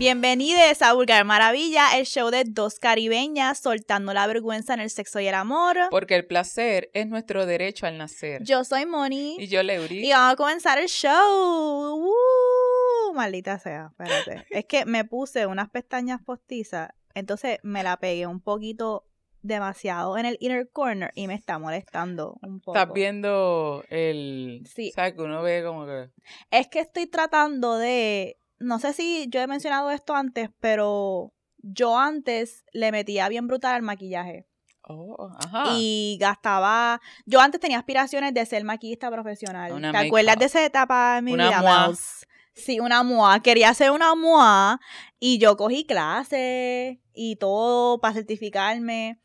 [0.00, 5.20] Bienvenidos a Vulgar Maravilla, el show de dos caribeñas soltando la vergüenza en el sexo
[5.20, 5.76] y el amor.
[5.90, 8.42] Porque el placer es nuestro derecho al nacer.
[8.42, 9.36] Yo soy Moni.
[9.38, 10.06] Y yo, Leuri.
[10.06, 12.02] Y vamos a comenzar el show.
[12.02, 13.12] ¡Uh!
[13.12, 14.46] maldita sea, espérate.
[14.50, 19.04] es que me puse unas pestañas postizas, entonces me la pegué un poquito
[19.42, 22.78] demasiado en el inner corner y me está molestando un poco.
[22.78, 24.62] Estás viendo el...
[24.66, 24.92] Sí.
[24.92, 26.08] ¿Sabes que uno ve como que...
[26.50, 28.39] Es que estoy tratando de...
[28.60, 33.74] No sé si yo he mencionado esto antes, pero yo antes le metía bien brutal
[33.74, 34.46] al maquillaje.
[34.82, 35.64] Oh, ajá.
[35.76, 37.00] Y gastaba.
[37.26, 39.72] Yo antes tenía aspiraciones de ser maquillista profesional.
[39.72, 41.92] Una ¿Te acuerdas de esa etapa en mi Una vida?
[42.54, 43.40] Sí, una MOA.
[43.40, 44.80] Quería ser una MOA
[45.18, 49.20] y yo cogí clases y todo para certificarme.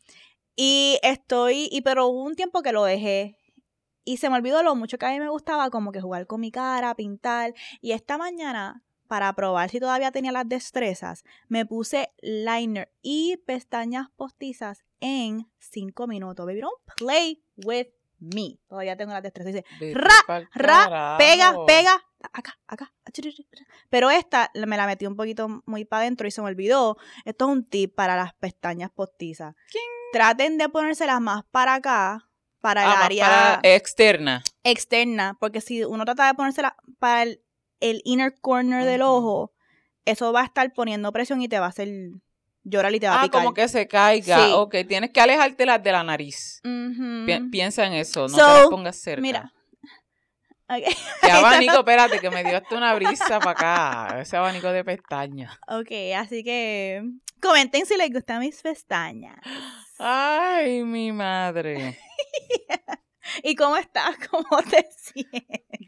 [0.54, 3.36] Y estoy, y pero hubo un tiempo que lo dejé.
[4.04, 6.40] Y se me olvidó lo mucho que a mí me gustaba, como que jugar con
[6.40, 7.54] mi cara, pintar.
[7.80, 14.08] Y esta mañana, para probar si todavía tenía las destrezas, me puse liner y pestañas
[14.16, 16.44] postizas en cinco minutos.
[16.46, 17.86] Baby, don't play with
[18.18, 18.58] me.
[18.68, 19.52] Todavía tengo las destrezas.
[19.54, 22.92] Dice, ra, ra, pega, pega, acá, acá.
[23.90, 26.96] Pero esta me la metí un poquito muy para adentro y se me olvidó.
[27.24, 29.54] Esto es un tip para las pestañas postizas.
[30.12, 32.28] Traten de ponérselas más para acá,
[32.60, 34.42] para el Ah, área para externa.
[34.64, 37.42] externa, porque si uno trata de ponérsela para el,
[37.80, 39.52] el inner corner del ojo,
[40.04, 41.88] eso va a estar poniendo presión y te va a hacer
[42.64, 43.42] llorar y te va a Ah, picar.
[43.42, 44.36] como que se caiga.
[44.44, 44.52] Sí.
[44.54, 46.60] Ok, tienes que alejarte las de la nariz.
[46.62, 49.20] Pi- piensa en eso, no So, te las pongas cerca.
[49.22, 49.52] Mira.
[50.68, 50.82] Ok.
[51.22, 54.20] Qué abanico, espérate, que me dio hasta una brisa para acá.
[54.20, 55.56] Ese abanico de pestañas.
[55.68, 57.04] Ok, así que
[57.40, 59.36] comenten si les gustan mis pestañas.
[60.00, 61.96] Ay, mi madre.
[63.44, 64.16] ¿Y cómo estás?
[64.28, 65.85] ¿Cómo te sientes?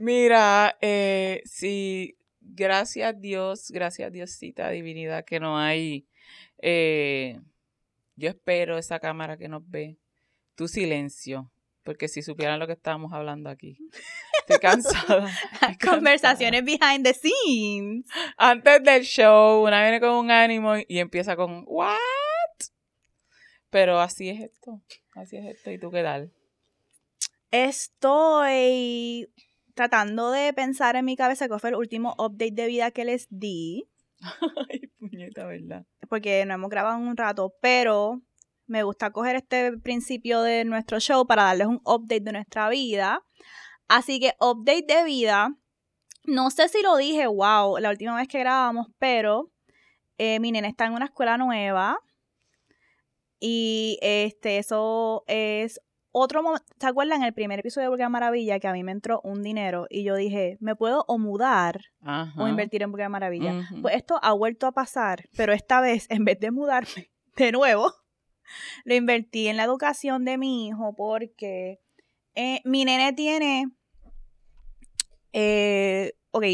[0.00, 6.06] Mira, eh, sí, gracias Dios, gracias Diosita, divinidad, que no hay.
[6.56, 7.38] eh,
[8.16, 9.98] yo espero esa cámara que nos ve,
[10.54, 11.52] tu silencio,
[11.82, 13.76] porque si supieran lo que estábamos hablando aquí.
[14.38, 15.28] Estoy cansada.
[15.52, 15.76] estoy cansada.
[15.84, 18.06] Conversaciones behind the scenes.
[18.38, 21.98] Antes del show, una viene con un ánimo y empieza con ¿What?
[23.68, 24.80] Pero así es esto,
[25.14, 25.70] así es esto.
[25.70, 26.32] ¿Y tú qué tal?
[27.50, 29.28] Estoy
[29.74, 33.26] tratando de pensar en mi cabeza cuál fue el último update de vida que les
[33.30, 33.88] di.
[34.70, 35.86] Ay, puñeta, ¿verdad?
[36.10, 38.20] porque no hemos grabado en un rato, pero
[38.66, 43.22] me gusta coger este principio de nuestro show para darles un update de nuestra vida.
[43.88, 45.56] Así que update de vida.
[46.24, 49.50] No sé si lo dije, wow, la última vez que grabamos, pero
[50.18, 51.98] eh, mi nena está en una escuela nueva.
[53.38, 55.80] Y este, eso es
[56.12, 56.64] otro momento.
[56.78, 59.86] ¿Se acuerdan el primer episodio de Burger Maravilla que a mí me entró un dinero
[59.88, 62.40] y yo dije, me puedo o mudar Ajá.
[62.40, 63.68] o invertir en Burger Maravilla?
[63.82, 67.92] Pues esto ha vuelto a pasar, pero esta vez, en vez de mudarme de nuevo,
[68.84, 71.80] lo invertí en la educación de mi hijo porque
[72.34, 73.70] eh, mi nene tiene,
[75.32, 76.44] eh, ok,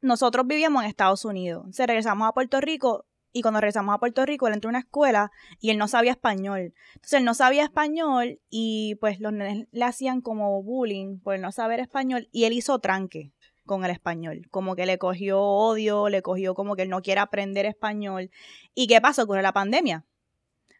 [0.00, 4.24] nosotros vivíamos en Estados Unidos, se regresamos a Puerto Rico y cuando regresamos a Puerto
[4.24, 5.30] Rico él entró a una escuela
[5.60, 6.72] y él no sabía español.
[6.94, 11.52] Entonces él no sabía español y pues los nenes le hacían como bullying por no
[11.52, 13.32] saber español y él hizo tranque
[13.66, 17.20] con el español, como que le cogió odio, le cogió como que él no quiere
[17.20, 18.30] aprender español.
[18.74, 19.24] ¿Y qué pasó?
[19.24, 20.04] Ocurre la pandemia.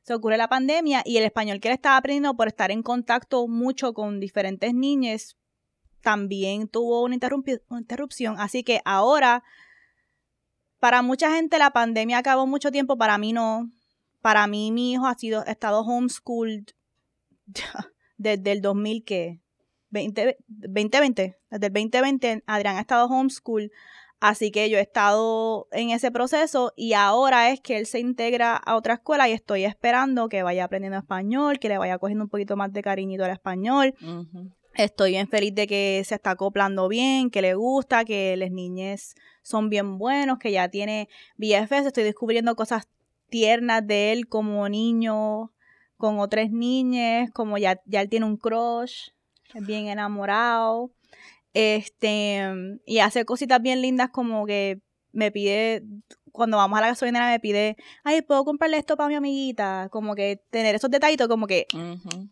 [0.03, 3.49] Se ocurre la pandemia y el español que él estaba aprendiendo por estar en contacto
[3.49, 5.37] mucho con diferentes niñas
[6.03, 8.37] también tuvo una, interrupción.
[8.39, 9.43] Así que ahora,
[10.85, 13.71] para mucha gente la pandemia acabó mucho tiempo, para mí no.
[14.21, 16.67] Para mí mi hijo ha sido, ha estado homeschooled
[18.19, 19.41] desde el 2000 que
[19.89, 23.73] 20, 2020, desde el 2020 Adrián ha estado homeschool,
[24.21, 28.55] así que yo he estado en ese proceso y ahora es que él se integra
[28.55, 32.31] a otra escuela y estoy esperando que vaya aprendiendo español, que le vaya cogiendo un
[32.31, 33.95] poquito más de cariñito al español.
[34.03, 34.51] Ujú.
[34.77, 39.15] Estoy bien feliz de que se está acoplando bien, que le gusta, que las niñas
[39.43, 41.87] son bien buenos, que ya tiene BFS.
[41.87, 42.89] Estoy descubriendo cosas
[43.29, 45.53] tiernas de él como niño
[45.97, 49.11] con otras niñas, como ya, ya él tiene un crush,
[49.55, 50.91] es bien enamorado.
[51.53, 52.43] Este,
[52.85, 54.81] y hace cositas bien lindas como que
[55.13, 55.85] me pide,
[56.35, 59.89] cuando vamos a la gasolinera me pide, ay, ¿puedo comprarle esto para mi amiguita?
[59.91, 61.67] Como que tener esos detallitos, como que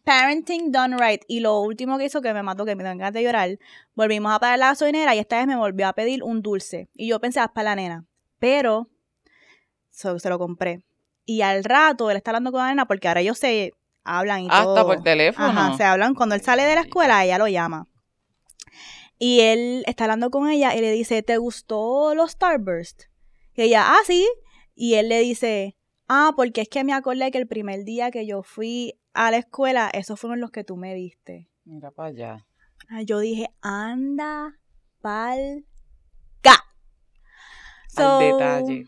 [0.04, 1.22] parenting done right.
[1.28, 3.58] Y lo último que hizo que me mató, que me dan ganas de llorar,
[3.94, 6.88] volvimos a parar la gasolinera y esta vez me volvió a pedir un dulce.
[6.94, 8.04] Y yo pensé, "Ah, es para la nena.
[8.40, 8.88] Pero
[9.90, 10.84] so- se lo compré.
[11.25, 13.72] Y al rato él está hablando con la nena porque ahora ellos se
[14.02, 14.76] hablan y todo.
[14.76, 15.46] Hasta por teléfono.
[15.48, 16.14] Ajá, se hablan.
[16.16, 17.87] Cuando él sale de la escuela, ella lo llama.
[19.19, 23.05] Y él está hablando con ella y le dice, ¿te gustó los Starburst?
[23.54, 24.28] Que ella, ah, sí.
[24.75, 25.76] Y él le dice,
[26.08, 29.38] ah, porque es que me acordé que el primer día que yo fui a la
[29.38, 31.49] escuela, esos fueron los que tú me diste.
[31.64, 32.46] Mira para allá.
[32.88, 34.58] Ah, Yo dije, anda
[35.00, 35.64] pal
[36.43, 36.56] ga.
[37.96, 38.87] Al detalle.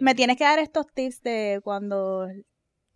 [0.00, 2.26] Me tienes que dar estos tips de cuando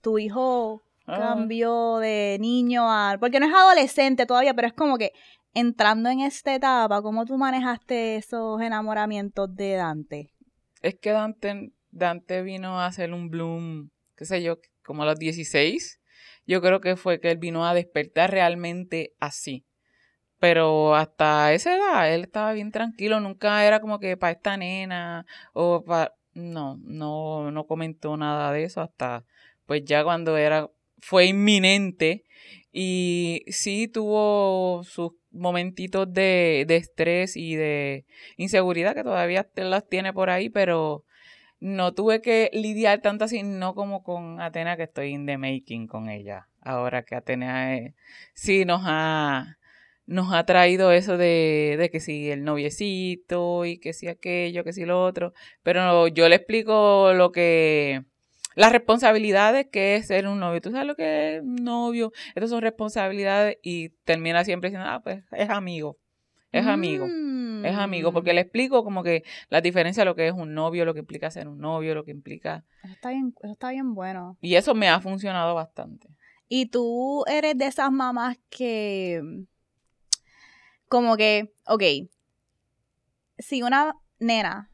[0.00, 3.17] tu hijo Ah, cambió de niño a...
[3.19, 5.12] Porque no es adolescente todavía, pero es como que
[5.53, 10.31] entrando en esta etapa, ¿cómo tú manejaste esos enamoramientos de Dante?
[10.82, 15.19] Es que Dante, Dante vino a hacer un bloom, qué sé yo, como a los
[15.19, 16.00] 16.
[16.46, 19.64] Yo creo que fue que él vino a despertar realmente así.
[20.38, 25.25] Pero hasta esa edad él estaba bien tranquilo, nunca era como que para esta nena
[25.52, 26.14] o para...
[26.34, 29.26] No, no, no comentó nada de eso hasta
[29.67, 32.25] pues ya cuando era, fue inminente
[32.73, 40.13] y sí tuvo sus momentitos de, de estrés y de inseguridad que todavía las tiene
[40.13, 41.05] por ahí, pero
[41.61, 45.87] no tuve que lidiar tanto así, no como con Atena, que estoy in the making
[45.87, 46.49] con ella.
[46.61, 47.79] Ahora que Atena
[48.35, 49.59] sí nos ha,
[50.07, 54.73] nos ha traído eso de, de que si el noviecito y que si aquello, que
[54.73, 55.35] si lo otro.
[55.63, 58.05] Pero yo le explico lo que,
[58.55, 60.61] las responsabilidades que es ser un novio.
[60.61, 65.03] Tú sabes lo que es un novio, estas son responsabilidades y termina siempre diciendo, ah,
[65.03, 65.99] pues es amigo,
[66.51, 67.07] es amigo.
[67.65, 70.53] Es amigo, Mm, porque le explico como que la diferencia de lo que es un
[70.55, 72.65] novio, lo que implica ser un novio, lo que implica...
[72.83, 74.37] Eso está bien, eso está bien bueno.
[74.41, 76.09] Y eso me ha funcionado bastante.
[76.49, 79.23] Y tú eres de esas mamás que,
[80.89, 81.83] como que, ok,
[83.39, 84.71] si una nena,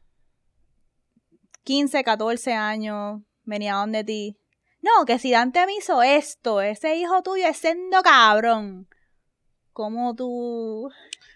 [1.63, 4.37] 15, 14 años, venía donde ti,
[4.81, 8.87] no, que si Dante me hizo esto, ese hijo tuyo es siendo cabrón.
[9.73, 10.89] ¿Cómo tú...?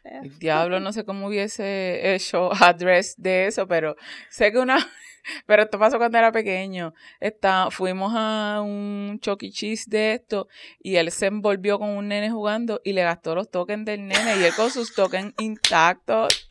[0.04, 3.96] El diablo, no sé cómo hubiese hecho address de eso, pero
[4.30, 4.78] sé que una...
[5.46, 6.94] Pero esto pasó cuando era pequeño.
[7.22, 9.54] Está, fuimos a un Chuck E.
[9.88, 10.50] De esto
[10.80, 14.36] y él se envolvió con un nene jugando y le gastó los tokens del nene
[14.36, 16.50] y él con sus tokens intactos.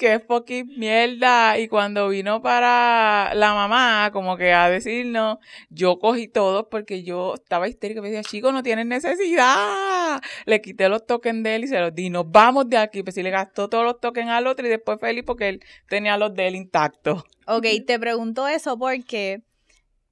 [0.00, 1.58] ¡Qué fucking mierda!
[1.58, 5.36] Y cuando vino para la mamá, como que a decirnos,
[5.68, 8.00] yo cogí todos porque yo estaba histérica.
[8.00, 10.18] Me decía, chico, no tienes necesidad.
[10.46, 12.08] Le quité los tokens de él y se los di.
[12.08, 13.02] Nos vamos de aquí.
[13.02, 16.16] Pues si le gastó todos los tokens al otro y después feliz porque él tenía
[16.16, 17.22] los de él intactos.
[17.46, 19.42] Ok, te pregunto eso porque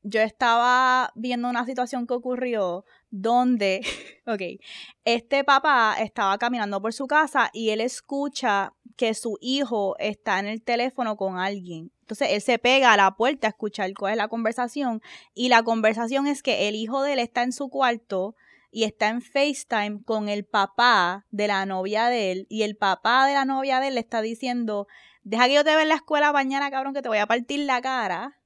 [0.03, 3.81] yo estaba viendo una situación que ocurrió donde,
[4.27, 4.61] ok,
[5.05, 10.47] este papá estaba caminando por su casa y él escucha que su hijo está en
[10.47, 11.93] el teléfono con alguien.
[12.01, 15.03] Entonces él se pega a la puerta a escuchar cuál es la conversación
[15.35, 18.35] y la conversación es que el hijo de él está en su cuarto
[18.71, 23.27] y está en FaceTime con el papá de la novia de él y el papá
[23.27, 24.89] de la novia de él le está diciendo,
[25.23, 27.61] deja que yo te vea en la escuela mañana, cabrón, que te voy a partir
[27.61, 28.41] la cara.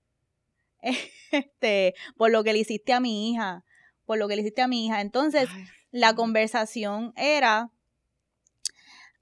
[1.33, 3.65] Este, por lo que le hiciste a mi hija,
[4.13, 5.01] por lo que le hiciste a mi hija.
[5.01, 7.71] Entonces, Ay, la conversación era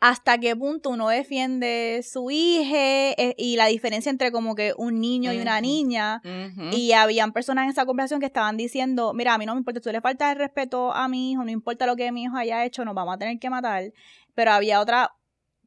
[0.01, 4.99] hasta qué punto uno defiende su hija eh, y la diferencia entre como que un
[5.01, 6.21] niño y una niña.
[6.25, 6.71] ujú.
[6.73, 9.81] Y habían personas en esa conversación que estaban diciendo, mira, a mí no me importa,
[9.81, 12.65] tú le faltas el respeto a mi hijo, no importa lo que mi hijo haya
[12.65, 13.93] hecho, nos vamos a tener que matar.
[14.35, 15.15] Pero había otra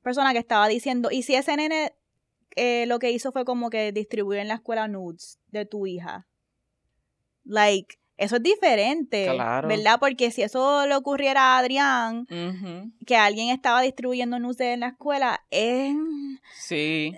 [0.02, 1.96] persona que estaba diciendo, ¿y si ese nene
[2.58, 6.28] eh, lo que hizo fue como que distribuir en la escuela nudes de tu hija?
[7.46, 9.68] Like, eso es diferente, Claro.
[9.68, 9.98] ¿verdad?
[10.00, 12.26] Porque si eso le ocurriera a Adrián,
[13.06, 15.94] que alguien estaba distribuyendo nudes en la escuela, es
[16.56, 17.16] Sí.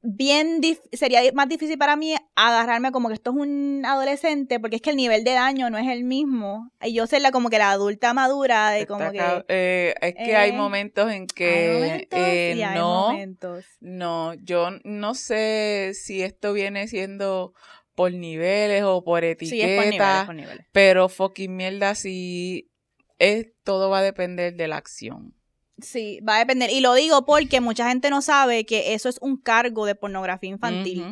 [0.00, 0.60] bien
[0.92, 4.90] sería más difícil para mí agarrarme como que esto es un adolescente porque es que
[4.90, 7.72] el nivel de daño no es el mismo y yo ser la como que la
[7.72, 12.18] adulta madura de como que eh, es que hay eh, momentos en hay que momentos
[12.20, 17.52] eh, y hay no, momentos no, yo no sé si esto viene siendo
[17.98, 20.66] por niveles o por etiqueta, sí es por niveles, por niveles.
[20.72, 22.70] pero fucking mierda si
[23.18, 25.34] es todo va a depender de la acción.
[25.82, 29.18] sí va a depender y lo digo porque mucha gente no sabe que eso es
[29.20, 31.04] un cargo de pornografía infantil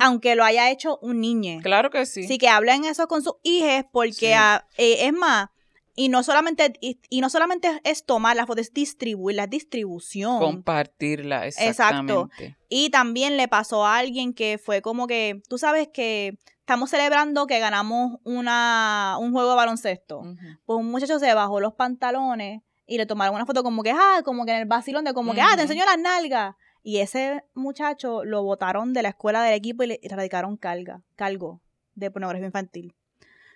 [0.00, 2.22] aunque lo haya hecho un niño Claro que sí.
[2.26, 4.82] Sí, que hablen eso con sus hijas porque Sí.
[4.84, 5.48] eh, es más,
[5.94, 10.38] y no solamente y, y no solamente es tomar las fotos, es distribuir, la distribución.
[10.38, 11.70] Compartirla, Exacto.
[11.70, 12.56] exactamente.
[12.68, 17.46] y también le pasó a alguien que fue como que, tú sabes que estamos celebrando
[17.46, 20.22] que ganamos una un juego de baloncesto.
[20.64, 24.22] Pues un muchacho se bajó los pantalones y le tomaron una foto como que, ah,
[24.24, 26.56] como que en el vacilón de como que, ah, te enseño las nalgas.
[26.82, 31.60] Y ese muchacho lo botaron de la escuela del equipo y le radicaron carga, cargo
[31.94, 32.94] de pornografía infantil.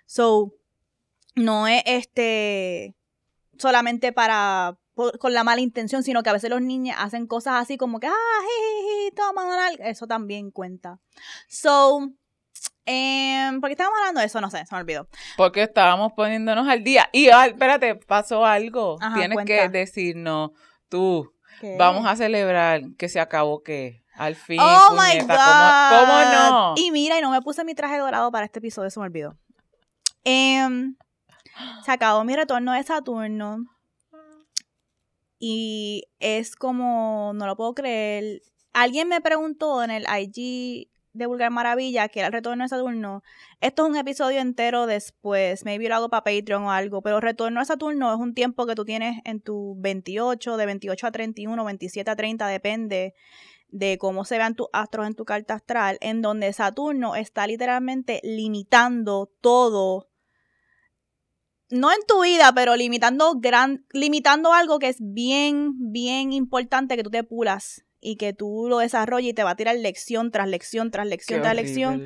[0.06, 0.52] So,
[1.36, 2.96] no es este
[3.58, 4.76] solamente para
[5.18, 8.06] con la mala intención, sino que a veces los niños hacen cosas así como que,
[8.06, 9.44] ah, jiji, toma,
[9.80, 11.00] eso también cuenta.
[11.48, 12.12] So,
[12.86, 14.40] eh, ¿por qué estábamos hablando de eso?
[14.40, 15.06] No sé, se me olvidó.
[15.36, 17.10] Porque estábamos poniéndonos al día.
[17.12, 18.96] Y, ah, espérate, pasó algo.
[19.14, 20.52] Tienes que decirnos,
[20.88, 21.30] tú,
[21.78, 24.58] vamos a celebrar que se acabó que al fin.
[24.60, 25.28] Oh my God.
[25.28, 26.74] ¿Cómo, no?
[26.76, 29.36] Y mira, y no me puse mi traje dorado para este episodio, se me olvidó.
[30.24, 30.96] Em,
[31.84, 33.64] se acabó mi retorno de Saturno.
[35.38, 38.42] Y es como, no lo puedo creer.
[38.72, 43.22] Alguien me preguntó en el IG de Vulgar Maravilla, que era el retorno de Saturno.
[43.60, 45.64] Esto es un episodio entero después.
[45.64, 47.02] Maybe lo hago para Patreon o algo.
[47.02, 51.06] Pero retorno a Saturno es un tiempo que tú tienes en tu 28, de 28
[51.06, 53.14] a 31, 27 a 30, depende
[53.68, 58.20] de cómo se vean tus astros en tu carta astral, en donde Saturno está literalmente
[58.22, 60.08] limitando todo
[61.70, 67.02] no en tu vida, pero limitando gran, limitando algo que es bien, bien importante que
[67.02, 70.48] tú te pulas y que tú lo desarrolles y te va a tirar lección tras
[70.48, 72.04] lección, tras lección, tras lección,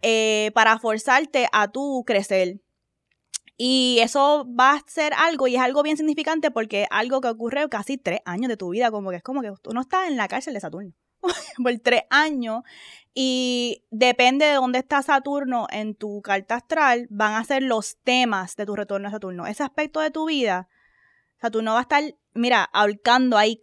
[0.00, 2.60] eh, para forzarte a tú crecer.
[3.58, 7.68] Y eso va a ser algo, y es algo bien significante porque algo que ocurre
[7.68, 10.16] casi tres años de tu vida, como que es como que tú no estás en
[10.16, 10.92] la cárcel de Saturno
[11.62, 12.62] por tres años
[13.14, 18.56] y depende de dónde está Saturno en tu carta astral, van a ser los temas
[18.56, 19.46] de tu retorno a Saturno.
[19.46, 20.68] Ese aspecto de tu vida,
[21.40, 22.02] Saturno va a estar,
[22.32, 23.60] mira, ahorcando ahí.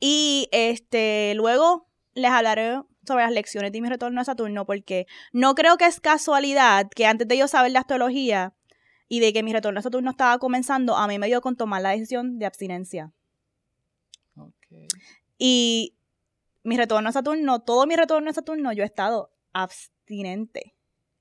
[0.00, 5.54] Y este, luego les hablaré sobre las lecciones de mi retorno a Saturno, porque no
[5.54, 8.54] creo que es casualidad que antes de yo saber la astrología
[9.08, 11.82] y de que mi retorno a Saturno estaba comenzando, a mí me dio con tomar
[11.82, 13.12] la decisión de abstinencia.
[15.38, 15.94] Y
[16.62, 20.74] mi retorno a Saturno, todo mi retorno a Saturno, yo he estado abstinente.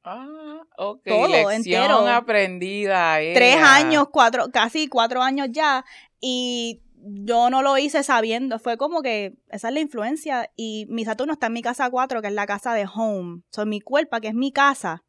[0.03, 1.03] Ah, ok.
[1.05, 2.07] Todo Lección entero.
[2.07, 3.17] aprendida.
[3.33, 5.85] Tres años, cuatro, casi cuatro años ya.
[6.19, 8.57] Y yo no lo hice sabiendo.
[8.57, 10.49] Fue como que esa es la influencia.
[10.55, 13.41] Y mi Saturno está en mi casa cuatro, que es la casa de home.
[13.51, 15.03] Son mi cuerpo, que es mi casa.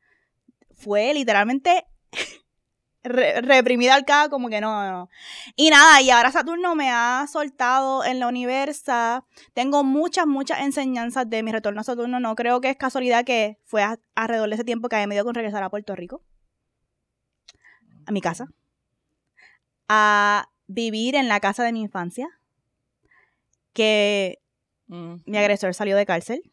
[0.74, 1.86] Fue literalmente
[3.04, 5.10] reprimida al cabo, como que no, no.
[5.56, 9.24] Y nada, y ahora Saturno me ha soltado en la universa.
[9.54, 12.20] Tengo muchas, muchas enseñanzas de mi retorno a Saturno.
[12.20, 15.24] No creo que es casualidad que fue alrededor de ese tiempo que había me dio
[15.24, 16.22] con regresar a Puerto Rico.
[18.06, 18.48] A mi casa.
[19.88, 22.28] A vivir en la casa de mi infancia.
[23.72, 24.40] Que
[24.86, 26.52] mi agresor salió de cárcel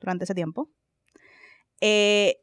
[0.00, 0.68] durante ese tiempo.
[1.80, 2.41] Eh,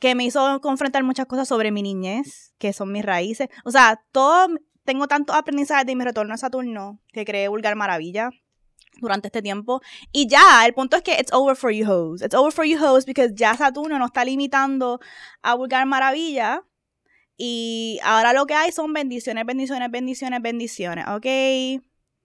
[0.00, 3.48] que me hizo confrontar muchas cosas sobre mi niñez, que son mis raíces.
[3.64, 4.48] O sea, todo,
[4.84, 8.30] tengo tantos aprendizajes de mi retorno a Saturno que creé Vulgar Maravilla
[9.00, 9.82] durante este tiempo.
[10.10, 12.22] Y ya, el punto es que it's over for you hoes.
[12.22, 15.00] It's over for you hoes because ya Saturno no está limitando
[15.42, 16.64] a Vulgar Maravilla.
[17.36, 21.82] Y ahora lo que hay son bendiciones, bendiciones, bendiciones, bendiciones, ¿ok?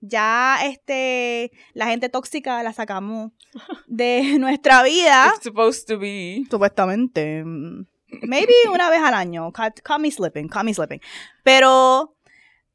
[0.07, 3.31] Ya este la gente tóxica la sacamos
[3.87, 5.31] de nuestra vida.
[5.35, 6.45] It's supposed to be.
[6.49, 7.43] Supuestamente.
[8.21, 9.51] Maybe una vez al año.
[9.51, 11.01] Call, me slipping, call me slipping.
[11.43, 12.15] Pero,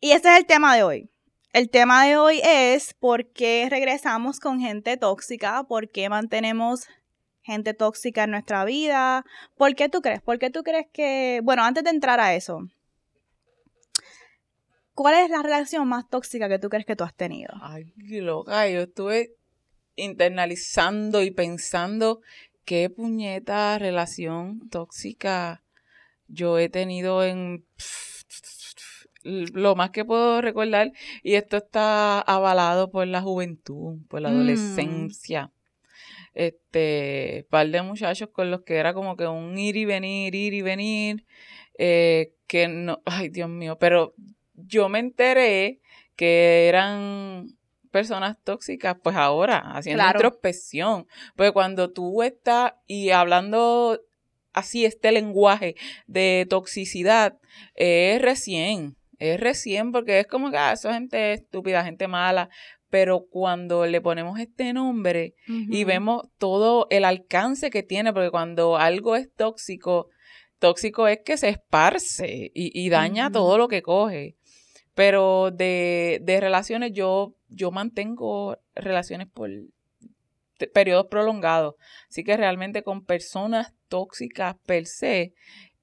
[0.01, 1.11] y este es el tema de hoy.
[1.53, 6.87] El tema de hoy es por qué regresamos con gente tóxica, por qué mantenemos
[7.43, 9.25] gente tóxica en nuestra vida.
[9.57, 10.23] ¿Por qué tú crees?
[10.23, 12.69] ¿Por qué tú crees que, bueno, antes de entrar a eso,
[14.95, 17.53] ¿Cuál es la relación más tóxica que tú crees que tú has tenido?
[17.61, 19.35] Ay, loca, yo estuve
[19.97, 22.21] internalizando y pensando
[22.65, 25.63] qué puñeta relación tóxica
[26.29, 27.65] yo he tenido en
[29.23, 30.93] lo más que puedo recordar
[31.23, 34.35] y esto está avalado por la juventud, por la mm.
[34.35, 35.53] adolescencia.
[36.33, 40.55] Este, par de muchachos con los que era como que un ir y venir, ir
[40.55, 41.27] y venir,
[41.77, 44.15] eh, que no, ay Dios mío, pero
[44.67, 45.81] yo me enteré
[46.17, 47.47] que eran
[47.91, 51.07] personas tóxicas, pues ahora, haciendo introspección.
[51.37, 54.01] Porque cuando tú estás y hablando
[54.53, 55.77] así este lenguaje
[56.07, 57.39] de toxicidad,
[57.75, 62.49] es recién, es recién porque es como que ah, eso es gente estúpida, gente mala.
[62.89, 68.79] Pero cuando le ponemos este nombre y vemos todo el alcance que tiene, porque cuando
[68.79, 70.09] algo es tóxico,
[70.59, 74.37] tóxico es que se esparce y, daña todo lo que coge.
[74.95, 79.51] Pero de, relaciones, yo, yo mantengo relaciones por
[80.73, 81.75] periodos prolongados.
[82.09, 85.33] Así que realmente con personas tóxicas per se,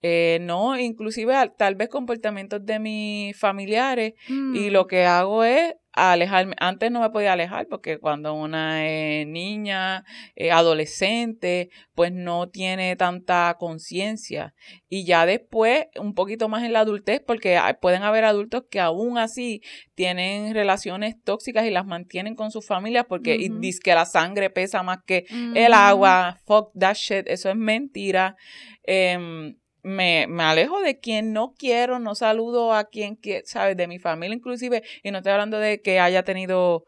[0.02, 4.88] eh, no, inclusive tal vez comportamientos de mis familiares y lo mm.
[4.88, 6.56] que hago es a alejarme.
[6.60, 12.96] Antes no me podía alejar porque cuando una es niña, eh, adolescente, pues no tiene
[12.96, 14.54] tanta conciencia.
[14.88, 19.18] Y ya después, un poquito más en la adultez, porque pueden haber adultos que aún
[19.18, 19.62] así
[19.96, 24.84] tienen relaciones tóxicas y las mantienen con sus familias porque dicen que la sangre pesa
[24.84, 25.26] más que
[25.56, 26.38] el agua.
[26.46, 28.36] Fuck that shit, eso es mentira.
[28.84, 33.78] Em, me, me, alejo de quien no quiero, no saludo a quien, ¿sabes?
[33.78, 36.86] De mi familia inclusive, y no estoy hablando de que haya tenido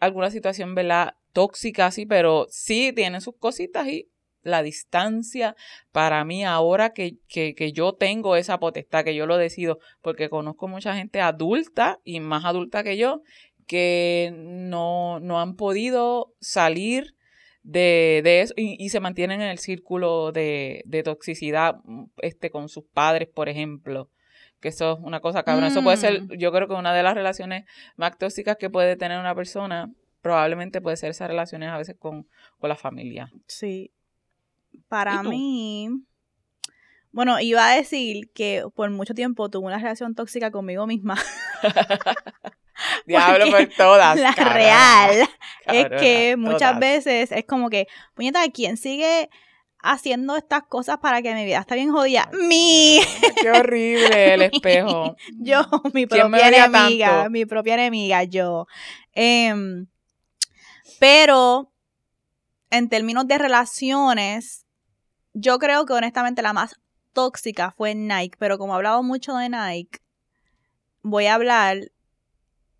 [0.00, 1.14] alguna situación, ¿verdad?
[1.32, 4.08] Tóxica, sí, pero sí tienen sus cositas y
[4.42, 5.56] la distancia
[5.92, 10.30] para mí ahora que, que, que, yo tengo esa potestad, que yo lo decido, porque
[10.30, 13.22] conozco mucha gente adulta y más adulta que yo,
[13.66, 17.15] que no, no han podido salir
[17.66, 22.68] de, de eso y, se mantienen en el círculo de, de, toxicidad mm, este, con
[22.68, 24.08] sus padres, por ejemplo.
[24.60, 25.64] Que eso es una cosa cabrón.
[25.64, 26.32] Eso puede ser, mm.
[26.38, 27.64] yo creo que una de las relaciones
[27.96, 29.90] más tóxicas que puede tener una persona,
[30.22, 33.30] probablemente puede ser esas relaciones a veces con, con la familia.
[33.48, 33.90] Sí.
[34.88, 35.88] Para mí,
[37.10, 41.16] bueno, iba a decir que por mucho tiempo tuve una relación tóxica conmigo misma.
[43.06, 44.18] Diablo por todas.
[44.18, 45.28] La real
[45.66, 49.28] es que muchas veces es como que, puñeta, ¿quién sigue
[49.80, 52.28] haciendo estas cosas para que mi vida esté bien jodida?
[52.48, 53.00] ¡Mi!
[53.40, 55.16] ¡Qué horrible el espejo!
[55.38, 58.66] yo, mi propia enemiga, mi propia enemiga, yo.
[59.12, 59.86] Em,
[60.98, 61.72] pero,
[62.70, 64.66] en términos de relaciones,
[65.32, 66.80] yo creo que honestamente la más
[67.12, 70.00] tóxica fue Nike, pero como he hablado mucho de Nike,
[71.02, 71.78] voy a hablar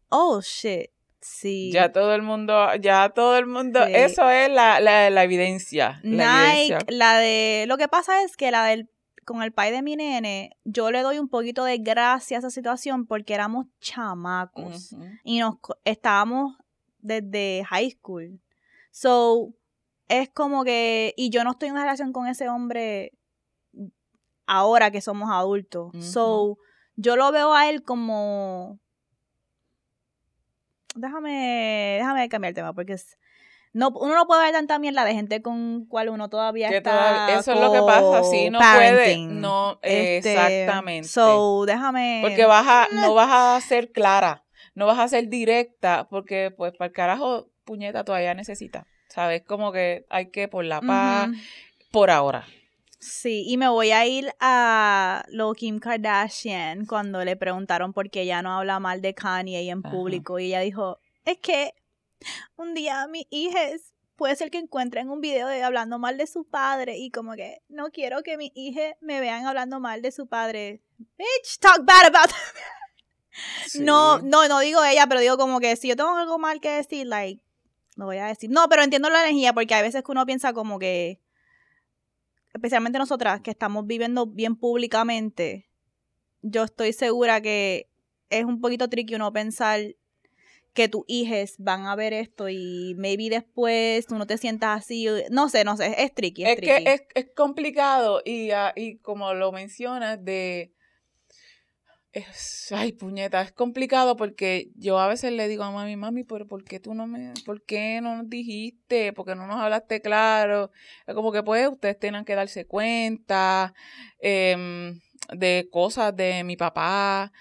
[0.08, 0.90] oh, shit.
[1.20, 1.72] Sí.
[1.72, 6.00] Ya todo el mundo, ya todo el mundo, eso es la, la, evidencia.
[6.04, 8.88] Nike, la, de, lo que pasa es que la del,
[9.24, 12.50] con el pai de mi nene, yo le doy un poquito de gracia a esa
[12.50, 14.94] situación porque éramos chamacos
[15.24, 16.56] y nos estábamos
[17.00, 18.40] desde high school.
[18.92, 19.52] So,
[20.08, 23.12] es como que, y yo no estoy en una relación con ese hombre
[24.46, 25.92] ahora que somos adultos.
[25.98, 26.58] So,
[26.94, 28.78] yo lo veo a él como
[30.96, 33.18] déjame, déjame cambiar el tema, porque es,
[33.72, 37.38] no, uno no puede ver tanta mierda de gente con cual uno todavía está.
[37.38, 39.18] eso es lo que pasa, sí, no puede.
[39.18, 41.08] No, este, exactamente.
[41.08, 42.20] So, déjame.
[42.22, 46.72] Porque vas a, no vas a ser clara, no vas a ser directa, porque, pues,
[46.72, 48.86] para el carajo, puñeta todavía necesita.
[49.08, 49.42] ¿Sabes?
[49.42, 51.28] Como que hay que por la paz,
[51.92, 52.46] por ahora.
[53.08, 58.22] Sí, y me voy a ir a lo Kim Kardashian cuando le preguntaron por qué
[58.22, 61.72] ella no habla mal de Kanye en público y ella dijo, es que
[62.56, 66.42] un día mis hijas puede ser que encuentren un video de hablando mal de su
[66.42, 70.26] padre y como que no quiero que mis hijas me vean hablando mal de su
[70.26, 70.82] padre.
[70.98, 72.34] Bitch, talk bad about
[73.78, 76.70] No, no, no digo ella, pero digo como que si yo tengo algo mal que
[76.70, 77.40] decir, like,
[77.94, 78.50] lo voy a decir.
[78.50, 81.20] No, pero entiendo la energía porque hay veces que uno piensa como que
[82.56, 85.68] especialmente nosotras que estamos viviendo bien públicamente,
[86.42, 87.88] yo estoy segura que
[88.30, 89.80] es un poquito tricky uno pensar
[90.76, 95.06] que tus hijos van a ver esto y maybe después tú no te sientas así.
[95.30, 96.44] No sé, no sé, es tricky.
[96.44, 100.74] Es, que es, es, complicado y, uh, y como lo mencionas, de
[102.16, 106.46] es, ay, puñeta, es complicado porque yo a veces le digo a mami, mami, pero
[106.48, 109.12] ¿por qué tú no me, por qué no nos dijiste?
[109.12, 110.70] ¿Por qué no nos hablaste claro?
[111.06, 113.74] Como que pues ustedes tengan que darse cuenta
[114.18, 114.98] em,
[115.34, 117.32] de cosas de mi papá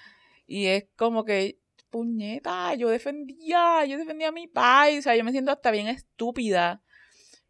[0.46, 1.58] y es como que,
[1.90, 5.88] puñeta, yo defendía, yo defendía a mi país, o sea, yo me siento hasta bien
[5.88, 6.82] estúpida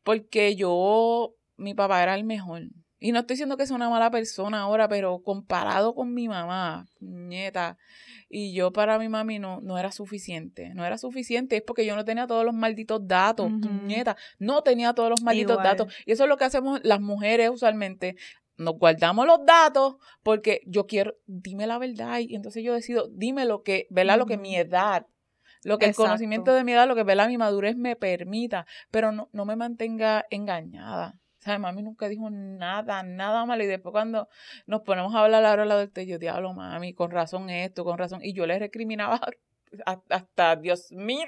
[0.03, 2.63] porque yo, mi papá era el mejor
[2.99, 6.87] y no estoy diciendo que sea una mala persona ahora, pero comparado con mi mamá,
[6.99, 7.77] nieta,
[8.29, 10.73] y yo para mi mami no, no era suficiente.
[10.73, 14.93] No era suficiente, es porque yo no tenía todos los malditos datos, nieta, no tenía
[14.93, 15.93] todos los malditos datos.
[16.05, 18.15] Y eso es lo que hacemos las mujeres usualmente.
[18.57, 23.45] Nos guardamos los datos porque yo quiero, dime la verdad, y entonces yo decido, dime
[23.45, 24.17] lo que, ¿verdad?
[24.17, 25.05] Lo que mi edad
[25.63, 27.27] lo que el conocimiento de mi edad, lo que ¿verdad?
[27.27, 31.19] mi madurez me permita, pero no, no me mantenga engañada.
[31.45, 31.59] ¿Sabes?
[31.59, 33.63] Mami nunca dijo nada, nada malo.
[33.63, 34.27] Y después cuando
[34.65, 38.19] nos ponemos a hablar ahora la del yo diablo, mami, con razón esto, con razón.
[38.23, 39.21] Y yo le recriminaba
[40.09, 41.27] hasta, Dios mío,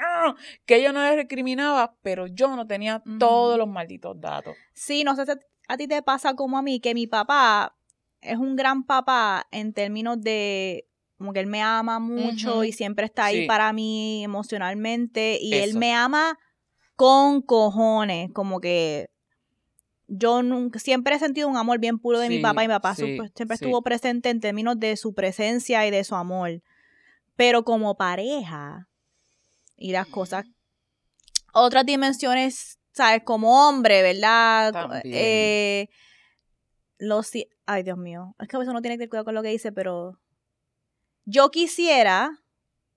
[0.65, 4.56] que yo no le recriminaba, pero yo no tenía todos los malditos datos.
[4.73, 5.32] Sí, no sé si
[5.67, 7.75] a ti te pasa como a mí, que mi papá
[8.21, 13.06] es un gran papá en términos de como que él me ama mucho y siempre
[13.06, 16.38] está ahí para mí emocionalmente y él me ama
[16.95, 19.10] con cojones, como que
[20.07, 22.95] yo nunca, siempre he sentido un amor bien puro de mi papá y mi papá
[22.95, 26.61] siempre estuvo presente en términos de su presencia y de su amor.
[27.35, 28.87] Pero como pareja,
[29.77, 30.45] y las cosas.
[31.53, 33.23] Otras dimensiones, ¿sabes?
[33.23, 35.01] Como hombre, ¿verdad?
[35.03, 35.87] Eh,
[36.97, 37.31] los,
[37.65, 38.35] ay, Dios mío.
[38.39, 40.19] Es que a veces uno tiene que tener cuidado con lo que dice, pero
[41.25, 42.41] yo quisiera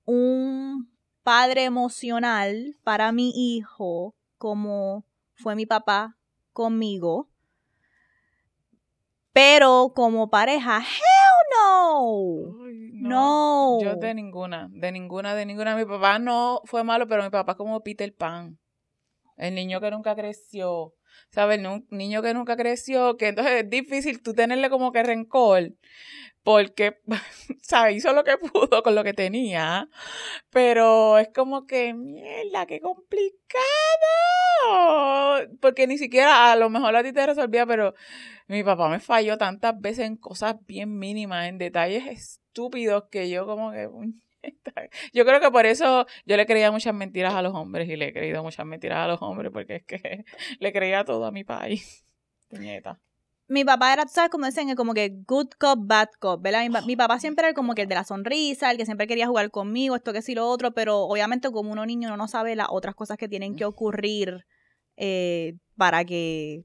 [0.05, 0.91] un
[1.23, 6.17] padre emocional para mi hijo como fue mi papá
[6.61, 7.31] conmigo.
[9.33, 12.67] Pero como pareja, hell no.
[12.67, 13.79] Ay, No.
[13.81, 15.75] Yo de ninguna, de ninguna, de ninguna.
[15.75, 18.59] Mi papá no fue malo, pero mi papá como Peter Pan.
[19.39, 20.93] El niño que nunca creció.
[21.31, 21.61] ¿Sabes?
[21.61, 25.73] Nu- niño que nunca creció, que entonces es difícil tú tenerle como que rencor.
[26.43, 26.99] Porque,
[27.63, 27.97] ¿sabes?
[27.97, 29.89] Hizo lo que pudo con lo que tenía.
[30.51, 33.61] Pero es como que, mierda, qué complicado.
[35.61, 37.95] Porque ni siquiera a lo mejor a ti te resolvía, pero
[38.49, 43.47] mi papá me falló tantas veces en cosas bien mínimas, en detalles estúpidos que yo
[43.47, 43.89] como que...
[45.13, 48.09] Yo creo que por eso yo le creía muchas mentiras a los hombres y le
[48.09, 50.25] he creído muchas mentiras a los hombres porque es que
[50.61, 52.05] le creía todo a mi país.
[53.49, 54.31] Mi papá era, ¿sabes?
[54.31, 56.63] Como dicen, como que good cop, bad cop, ¿verdad?
[56.63, 59.07] Mi, pa- mi papá siempre era como que el de la sonrisa, el que siempre
[59.09, 62.29] quería jugar conmigo, esto que sí, lo otro, pero obviamente como uno niño uno no
[62.29, 64.47] sabe las otras cosas que tienen que ocurrir
[64.97, 66.65] eh, para que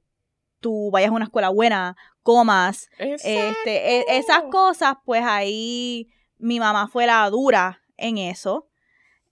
[0.60, 2.88] tú vayas a una escuela buena, comas,
[3.24, 8.68] este, e- esas cosas, pues ahí mi mamá fue la dura en eso.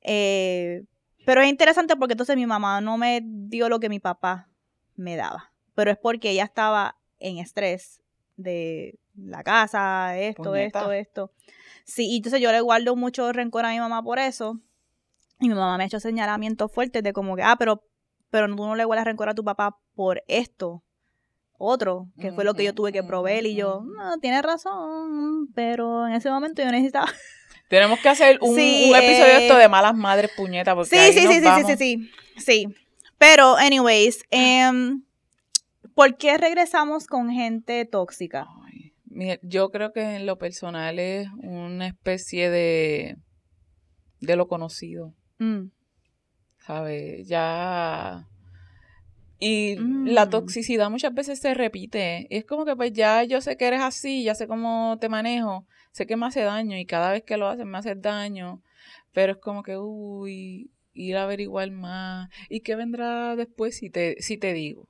[0.03, 0.85] Eh,
[1.25, 4.49] pero es interesante porque entonces mi mamá no me dio lo que mi papá
[4.97, 5.53] me daba.
[5.75, 8.03] Pero es porque ella estaba en estrés
[8.37, 10.81] de la casa, esto, Puñeta.
[10.81, 11.33] esto, esto.
[11.85, 14.61] Sí, y entonces yo le guardo mucho rencor a mi mamá por eso.
[15.41, 17.85] Y mi mamá me ha hecho señalamientos fuertes de como que, ah, pero,
[18.31, 20.83] pero tú no le guardas rencor a tu papá por esto.
[21.57, 23.47] Otro, que fue lo que yo tuve que proveer.
[23.47, 25.49] Y yo, no, tienes razón.
[25.55, 27.07] Pero en ese momento yo necesitaba.
[27.69, 30.91] Tenemos que hacer un, Sí, un episodio eh, de esto de malas madres puñetas porque
[30.91, 31.67] Sí, ahí sí, nos sí, sí, vamos.
[31.71, 32.41] sí, sí, sí.
[32.45, 32.75] Sí.
[33.19, 35.03] Pero, anyways, em,
[35.95, 38.47] ¿por qué regresamos con gente tóxica?
[38.67, 43.17] Ay, mira, yo creo que en lo personal es una especie de
[44.21, 45.69] de lo conocido, Mm,
[46.59, 47.27] ¿sabes?
[47.29, 48.27] Ya
[49.39, 50.31] y la Mm.
[50.31, 52.27] toxicidad muchas veces se repite.
[52.31, 55.09] Y es como que pues ya yo sé que eres así, ya sé cómo te
[55.09, 58.63] manejo, sé que me hace daño y cada vez que lo haces me hace daño,
[59.13, 64.17] pero es como que uy, ir a averiguar más y qué vendrá después si te
[64.21, 64.89] si te digo.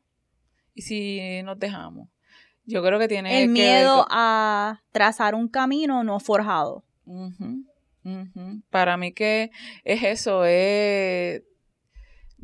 [0.75, 2.09] Y si nos dejamos.
[2.67, 6.83] Yo creo que tiene El que miedo a trazar un camino no forjado.
[7.05, 7.65] Ujú,
[8.05, 8.63] ujú.
[8.71, 9.51] Para mí que
[9.85, 11.43] es eso, es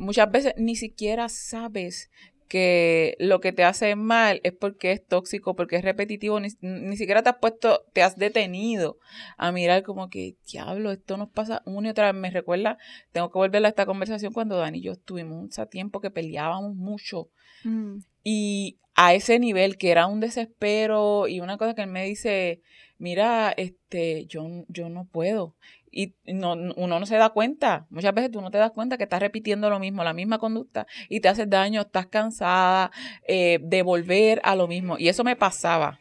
[0.00, 2.10] muchas veces ni siquiera sabes
[2.48, 6.96] que lo que te hace mal es porque es tóxico, porque es repetitivo, ni, ni
[6.96, 8.98] siquiera te has puesto, te has detenido
[9.36, 12.20] a mirar como que, diablo, esto nos pasa una y otra vez.
[12.20, 12.76] Me recuerda,
[13.12, 16.74] tengo que volver a esta conversación cuando Dani y yo estuvimos un tiempo que peleábamos
[16.74, 17.30] mucho
[17.62, 17.98] Mm.
[18.24, 22.60] y a ese nivel que era un desespero y una cosa que él me dice,
[22.98, 25.54] mira, este, yo, yo no puedo.
[25.90, 27.86] Y no, uno no se da cuenta.
[27.90, 30.86] Muchas veces tú no te das cuenta que estás repitiendo lo mismo, la misma conducta,
[31.08, 32.90] y te haces daño, estás cansada
[33.26, 34.96] eh, de volver a lo mismo.
[34.98, 35.98] Y eso me pasaba.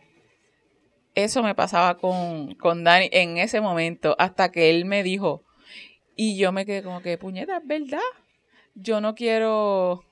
[1.15, 5.43] Eso me pasaba con, con Dani en ese momento, hasta que él me dijo,
[6.15, 7.99] y yo me quedé como que, puñeta, es verdad.
[8.75, 10.03] Yo no quiero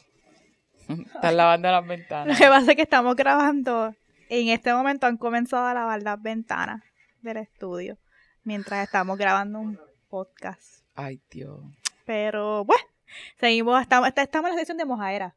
[0.87, 2.37] estar lavando las Lo ventanas.
[2.37, 3.93] que pasa es que estamos grabando.
[4.29, 6.81] En este momento han comenzado a lavar las ventanas
[7.21, 7.97] del estudio.
[8.47, 10.85] Mientras estamos grabando un podcast.
[10.95, 11.59] Ay, Dios.
[12.05, 12.81] Pero, bueno,
[13.37, 13.81] seguimos.
[13.81, 15.35] Estamos, estamos en la sección de mojaera.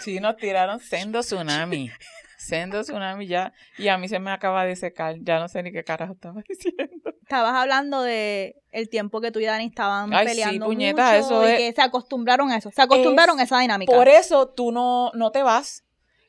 [0.00, 1.90] Sí, nos tiraron sendo tsunami.
[2.38, 3.52] Sendo tsunami ya.
[3.76, 5.16] Y a mí se me acaba de secar.
[5.20, 7.10] Ya no sé ni qué carajo estaba diciendo.
[7.20, 11.26] Estabas hablando de el tiempo que tú y Dani estaban Ay, sí, peleando puñeta, mucho
[11.26, 12.70] eso y es- que se acostumbraron a eso.
[12.70, 13.92] Se acostumbraron Es a esa dinámica.
[13.92, 15.82] Por eso tú no, no te vas.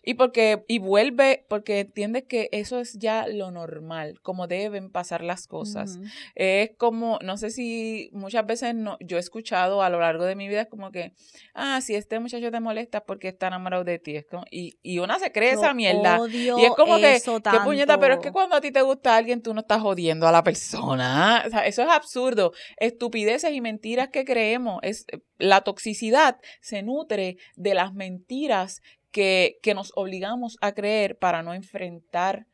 [0.07, 5.21] Y porque, y vuelve, porque entiendes que eso es ya lo normal, como deben pasar
[5.21, 5.99] las cosas.
[6.33, 10.35] Es como, no sé si muchas veces no, yo he escuchado a lo largo de
[10.35, 11.11] mi vida, es como que,
[11.53, 14.15] ah, si este muchacho te molesta porque está enamorado de ti.
[14.15, 16.21] Es como, y, y una se cree esa mierda.
[16.21, 18.33] odio Y es como que, eso qué puñeta, pero es que tanto.
[18.33, 21.43] cuando a ti te gusta alguien, tú no estás jodiendo a la persona.
[21.45, 22.53] O sea, eso es absurdo.
[22.77, 24.79] Estupideces y mentiras que creemos.
[24.83, 25.05] Es,
[25.37, 31.53] la toxicidad se nutre de las mentiras que, que nos obligamos a creer para no
[31.53, 32.47] enfrentar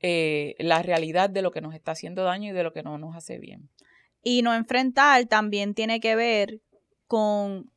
[0.00, 2.98] eh, la realidad de lo que nos está haciendo daño y de lo que no
[2.98, 3.68] nos hace bien.
[4.22, 6.60] Y no enfrentar también tiene que ver
[7.06, 7.70] con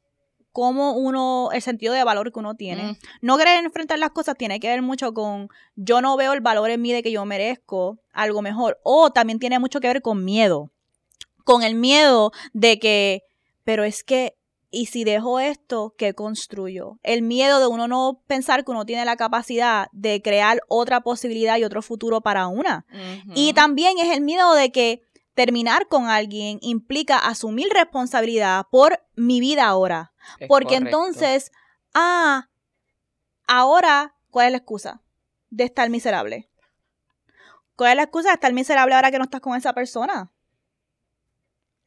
[0.52, 2.84] cómo uno, el sentido de valor que uno tiene.
[2.84, 2.98] Mm.
[3.22, 6.70] No querer enfrentar las cosas tiene que ver mucho con yo no veo el valor
[6.70, 8.80] en mí de que yo merezco algo mejor.
[8.84, 10.72] O también tiene mucho que ver con miedo.
[11.44, 13.24] Con el miedo de que
[13.64, 14.36] pero es que,
[14.74, 17.00] ¿y si dejo esto, qué construyo?
[17.04, 21.58] El miedo de uno no pensar que uno tiene la capacidad de crear otra posibilidad
[21.58, 22.86] y otro futuro para una.
[23.36, 25.04] Y también es el miedo de que
[25.36, 30.12] terminar con alguien implica asumir responsabilidad por mi vida ahora.
[30.48, 31.52] Porque entonces,
[31.94, 32.50] ah,
[33.48, 35.04] ahora, ¿cuál es la excusa
[35.52, 36.50] de estar miserable?
[37.76, 40.33] ¿Cuál es la excusa de estar miserable ahora que no estás con esa persona?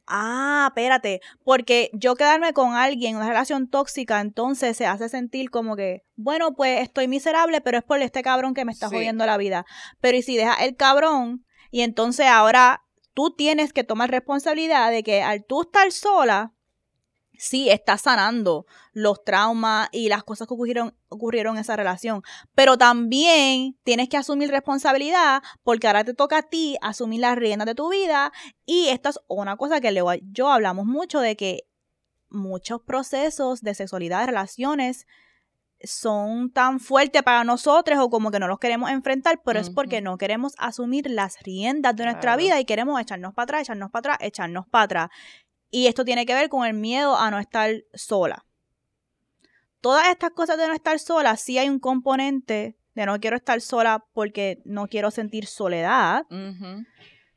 [0.07, 5.49] Ah, espérate, porque yo quedarme con alguien en una relación tóxica, entonces se hace sentir
[5.49, 9.25] como que, bueno, pues estoy miserable, pero es por este cabrón que me está jodiendo
[9.25, 9.65] la vida.
[9.99, 15.03] Pero y si deja el cabrón y entonces ahora tú tienes que tomar responsabilidad de
[15.03, 16.53] que al tú estar sola,
[17.37, 22.23] sí estás sanando los traumas y las cosas que ocurrieron, ocurrieron en esa relación,
[22.55, 27.65] pero también tienes que asumir responsabilidad porque ahora te toca a ti asumir las riendas
[27.65, 28.31] de tu vida.
[28.65, 29.93] Y esto es una cosa que
[30.31, 31.67] yo hablamos mucho de que
[32.29, 35.07] muchos procesos de sexualidad, de relaciones,
[35.83, 40.01] son tan fuertes para nosotros o como que no los queremos enfrentar, pero es porque
[40.01, 44.13] no queremos asumir las riendas de nuestra vida y queremos echarnos para atrás, echarnos para
[44.13, 45.09] atrás, echarnos para atrás.
[45.69, 48.45] Y esto tiene que ver con el miedo a no estar sola.
[49.81, 53.61] Todas estas cosas de no estar sola, sí hay un componente de no quiero estar
[53.61, 56.25] sola porque no quiero sentir soledad,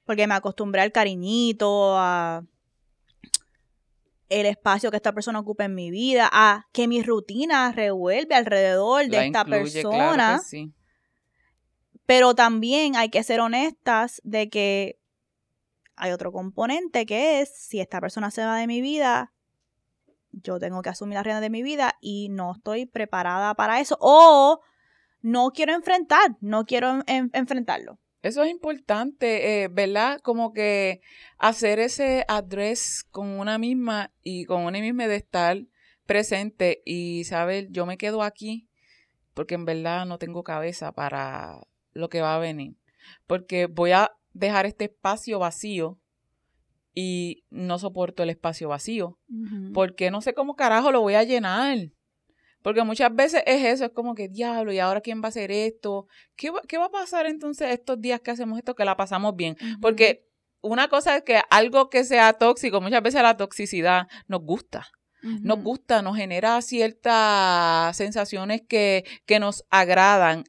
[0.05, 2.43] porque me acostumbré al cariñito, a
[4.31, 9.09] el espacio que esta persona ocupa en mi vida, a que mi rutina revuelve alrededor
[9.09, 10.41] de esta persona.
[12.07, 15.00] Pero también hay que ser honestas de que
[16.01, 19.33] hay otro componente que es si esta persona se va de mi vida,
[20.33, 23.97] yo tengo que asumir la rienda de mi vida y no estoy preparada para eso
[24.01, 24.61] o
[25.23, 27.99] no quiero enfrentar, no quiero enfrentarlo.
[28.23, 30.21] Eso es importante, eh, ¿verdad?
[30.21, 31.01] Como que
[31.39, 35.59] hacer ese address con una misma y con una misma de estar
[36.07, 38.69] presente y saber, yo me quedo aquí
[39.35, 42.77] porque en verdad no tengo cabeza para lo que va a venir.
[43.27, 45.99] Porque voy a dejar este espacio vacío
[46.95, 49.19] y no soporto el espacio vacío.
[49.73, 51.79] Porque no sé cómo carajo lo voy a llenar.
[52.63, 55.51] Porque muchas veces es eso, es como que diablo, ¿y ahora quién va a hacer
[55.51, 56.07] esto?
[56.37, 59.35] ¿Qué va, qué va a pasar entonces estos días que hacemos esto, que la pasamos
[59.35, 59.57] bien?
[59.81, 60.27] Porque
[60.61, 64.89] una cosa es que algo que sea tóxico, muchas veces la toxicidad nos gusta.
[65.23, 70.45] Nos gusta, nos genera ciertas sensaciones que, que nos agradan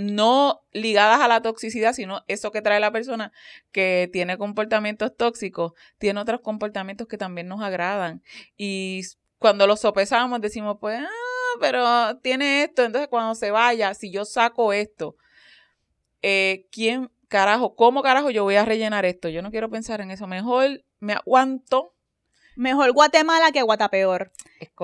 [0.00, 3.32] no ligadas a la toxicidad, sino eso que trae la persona
[3.72, 8.22] que tiene comportamientos tóxicos, tiene otros comportamientos que también nos agradan.
[8.56, 9.02] Y
[9.38, 14.24] cuando los sopesamos decimos, pues, ah, pero tiene esto, entonces cuando se vaya, si yo
[14.24, 15.16] saco esto,
[16.22, 19.28] eh, ¿quién carajo, cómo carajo yo voy a rellenar esto?
[19.28, 21.94] Yo no quiero pensar en eso, mejor me aguanto.
[22.56, 24.32] Mejor Guatemala que Guatapeor.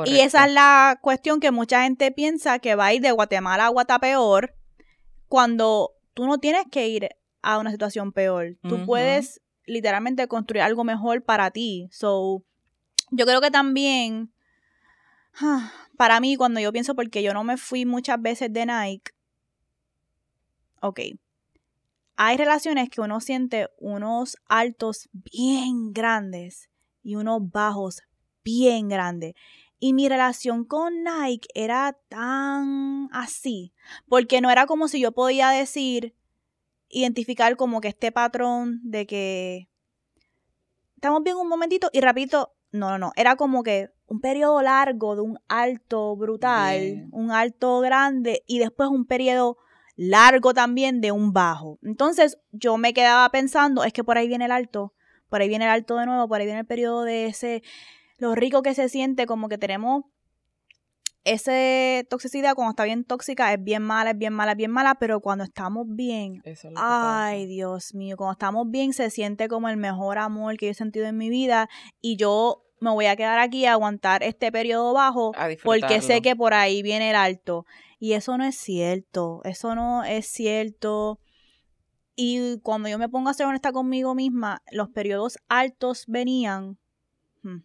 [0.07, 3.67] y esa es la cuestión que mucha gente piensa que va a ir de Guatemala
[3.67, 4.55] a Guatapeor
[5.29, 7.09] cuando tú no tienes que ir
[7.43, 8.57] a una situación peor.
[8.69, 11.89] Tú puedes literalmente construir algo mejor para ti.
[11.93, 12.43] So,
[13.11, 14.33] yo creo que también
[15.97, 19.13] para mí, cuando yo pienso, porque yo no me fui muchas veces de Nike,
[20.81, 21.01] ok,
[22.17, 26.71] hay relaciones que uno siente unos altos bien grandes
[27.03, 28.03] y unos bajos
[28.43, 29.35] bien grandes.
[29.79, 33.75] Y mi relación con Nike era tan así,
[34.09, 36.15] porque no era como si yo podía decir,
[36.89, 39.69] identificar como que este patrón de que
[40.95, 45.15] estamos bien un momentito y rapidito, no, no, no, era como que un periodo largo
[45.15, 49.59] de un alto brutal, un alto grande y después un periodo
[49.97, 51.79] largo también de un bajo.
[51.83, 54.95] Entonces yo me quedaba pensando, es que por ahí viene el alto,
[55.29, 57.63] por ahí viene el alto de nuevo, por ahí viene el periodo de ese,
[58.19, 60.05] lo rico que se siente, como que tenemos
[61.25, 61.53] esa
[62.09, 65.21] toxicidad cuando está bien tóxica es bien mala, es bien mala, es bien mala, pero
[65.21, 66.41] cuando estamos bien,
[66.77, 70.75] ay Dios mío, cuando estamos bien se siente como el mejor amor que yo he
[70.75, 71.69] sentido en mi vida
[72.01, 75.33] y yo me voy a quedar aquí a aguantar este periodo bajo
[75.65, 77.65] porque sé que por ahí viene el alto.
[77.99, 81.19] Y eso no es cierto, eso no es cierto.
[82.15, 86.79] Y cuando yo me pongo a ser honesta conmigo misma, los periodos altos venían
[87.43, 87.59] hmm,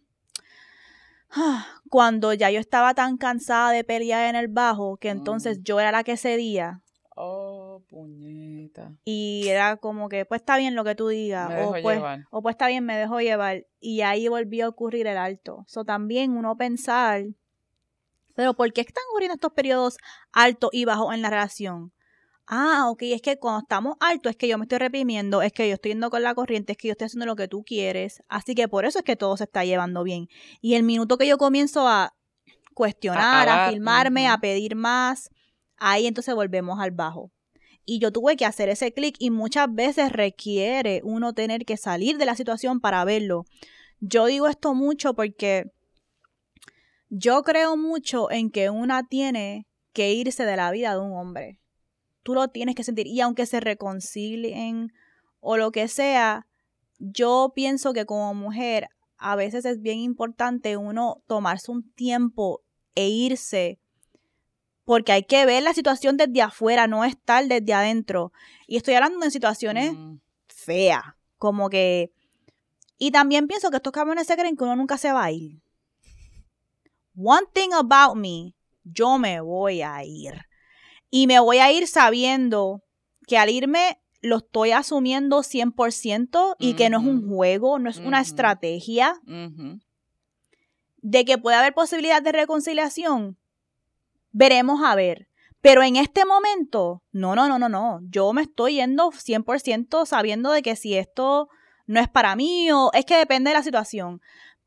[1.88, 5.62] cuando ya yo estaba tan cansada de pelear en el bajo que entonces mm.
[5.62, 6.80] yo era la que cedía.
[7.14, 8.94] Oh, puñeta.
[9.04, 11.50] Y era como que, pues está bien lo que tú digas.
[11.66, 13.66] o, pues, o pues está bien, me dejo llevar.
[13.80, 15.64] Y ahí volvió a ocurrir el alto.
[15.68, 17.26] Eso también uno pensar,
[18.34, 19.98] pero ¿por qué están ocurriendo estos periodos
[20.32, 21.92] altos y bajos en la relación?
[22.46, 25.68] Ah, ok, es que cuando estamos altos es que yo me estoy reprimiendo, es que
[25.68, 28.22] yo estoy yendo con la corriente, es que yo estoy haciendo lo que tú quieres.
[28.28, 30.28] Así que por eso es que todo se está llevando bien.
[30.60, 32.14] Y el minuto que yo comienzo a
[32.74, 35.30] cuestionar, a, filmarme, a pedir más,
[35.76, 37.30] ahí entonces volvemos al bajo.
[37.84, 42.16] Y yo tuve que hacer ese clic y muchas veces requiere uno tener que salir
[42.18, 43.44] de la situación para verlo.
[44.00, 45.72] Yo digo esto mucho porque
[47.08, 51.61] yo creo mucho en que una tiene que irse de la vida de un hombre.
[52.22, 53.06] Tú lo tienes que sentir.
[53.06, 54.92] Y aunque se reconcilien
[55.40, 56.46] o lo que sea,
[56.98, 62.62] yo pienso que como mujer a veces es bien importante uno tomarse un tiempo
[62.94, 63.78] e irse
[64.84, 68.32] porque hay que ver la situación desde afuera, no estar desde adentro.
[68.66, 70.16] Y estoy hablando de situaciones mm.
[70.48, 71.02] feas,
[71.38, 72.12] como que...
[72.98, 75.60] Y también pienso que estos cabrones se creen que uno nunca se va a ir.
[77.16, 78.54] One thing about me,
[78.84, 80.34] yo me voy a ir.
[81.14, 82.82] Y me voy a ir sabiendo
[83.26, 87.98] que al irme lo estoy asumiendo 100% y que no es un juego, no es
[87.98, 89.20] una estrategia.
[91.02, 93.36] De que puede haber posibilidad de reconciliación,
[94.30, 95.28] veremos a ver.
[95.60, 98.00] Pero en este momento, no, no, no, no, no.
[98.08, 101.50] Yo me estoy yendo 100% sabiendo de que si esto
[101.86, 104.22] no es para mí o es que depende de la situación.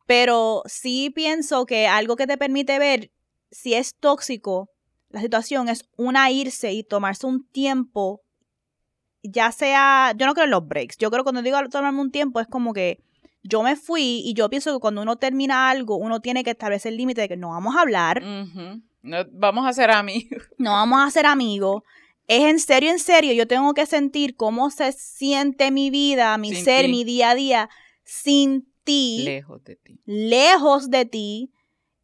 [0.06, 3.12] Pero sí pienso que algo que te permite ver
[3.50, 4.70] si es tóxico
[5.16, 8.22] la situación es una irse y tomarse un tiempo,
[9.24, 10.98] ya sea, yo no creo en los breaks.
[10.98, 13.00] Yo creo que cuando digo tomarme un tiempo es como que
[13.42, 16.92] yo me fui y yo pienso que cuando uno termina algo, uno tiene que establecer
[16.92, 18.22] el límite de que no vamos a hablar.
[19.04, 20.44] No vamos a ser amigos.
[20.58, 21.84] No vamos a ser amigos.
[22.28, 26.54] Es en serio, en serio, yo tengo que sentir cómo se siente mi vida, mi
[26.56, 27.70] ser, mi día a día
[28.04, 29.22] sin ti.
[29.24, 30.02] Lejos de ti.
[30.04, 31.52] Lejos de ti.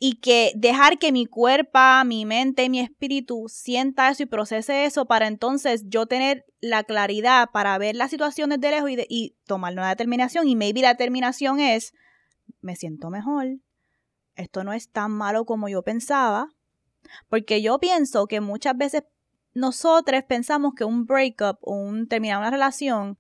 [0.04, 5.06] Y que dejar que mi cuerpo, mi mente mi espíritu sienta eso y procese eso
[5.06, 9.74] para entonces yo tener la claridad para ver las situaciones de lejos y, y tomar
[9.74, 10.48] una determinación.
[10.48, 11.94] Y maybe la determinación es,
[12.62, 13.60] me siento mejor,
[14.36, 16.48] esto no es tan malo como yo pensaba,
[17.30, 19.04] porque yo pienso que muchas veces
[19.54, 23.20] nosotros pensamos que un breakup o un terminar una relación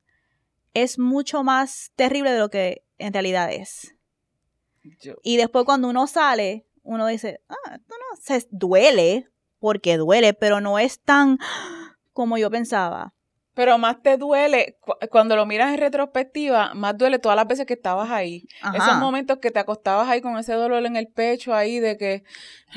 [0.73, 3.95] es mucho más terrible de lo que en realidad es.
[5.23, 9.27] Y después cuando uno sale, uno dice, ah, esto no, se duele,
[9.59, 11.37] porque duele, pero no es tan
[12.13, 13.13] como yo pensaba.
[13.53, 14.77] Pero más te duele,
[15.09, 18.47] cuando lo miras en retrospectiva, más duele todas las veces que estabas ahí.
[18.73, 22.23] Esos momentos que te acostabas ahí con ese dolor en el pecho ahí de que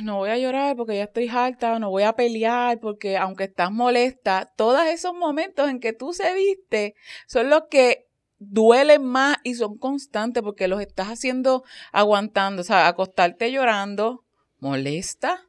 [0.03, 3.71] no voy a llorar porque ya estoy harta, no voy a pelear porque aunque estás
[3.71, 6.97] molesta, todos esos momentos en que tú se viste
[7.29, 8.09] son los que
[8.51, 14.25] duelen más y son constantes porque los estás haciendo aguantando, o sea, acostarte llorando,
[14.59, 15.49] molesta,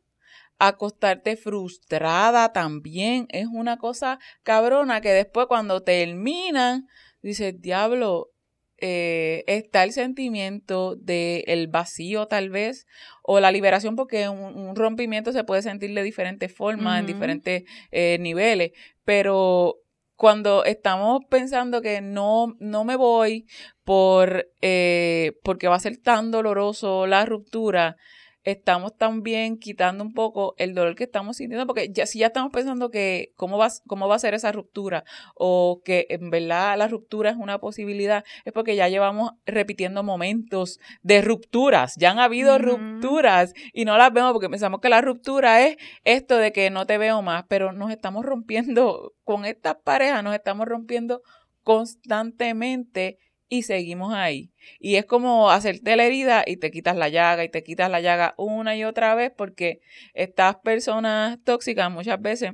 [0.59, 3.27] acostarte frustrada también.
[3.29, 6.87] Es una cosa cabrona que después cuando terminan,
[7.21, 8.31] dices, diablo,
[8.77, 12.87] eh, está el sentimiento del el vacío tal vez
[13.23, 18.17] o la liberación porque un, rompimiento se puede sentir de diferentes formas, en diferentes eh,
[18.19, 18.71] niveles,
[19.05, 19.77] pero
[20.15, 23.45] cuando estamos pensando que no, no me voy
[23.83, 27.97] por, eh, porque va a ser tan doloroso la ruptura,
[28.45, 32.51] estamos también quitando un poco el dolor que estamos sintiendo, porque ya, si ya estamos
[32.51, 35.03] pensando que cómo va, cómo va a ser esa ruptura
[35.33, 40.79] o que en verdad la ruptura es una posibilidad, es porque ya llevamos repitiendo momentos
[41.01, 45.65] de rupturas, ya han habido rupturas y no las vemos porque pensamos que la ruptura
[45.65, 50.23] es esto de que no te veo más, pero nos estamos rompiendo con estas parejas,
[50.23, 51.23] nos estamos rompiendo
[51.63, 53.17] constantemente
[53.49, 54.51] y seguimos ahí.
[54.79, 58.01] Y es como hacerte la herida y te quitas la llaga y te quitas la
[58.01, 59.81] llaga una y otra vez porque
[60.13, 62.53] estas personas tóxicas muchas veces,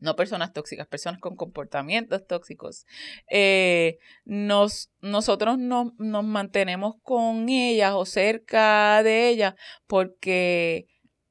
[0.00, 2.86] no personas tóxicas, personas con comportamientos tóxicos,
[3.30, 9.54] eh, nos, nosotros no, nos mantenemos con ellas o cerca de ellas
[9.86, 10.88] porque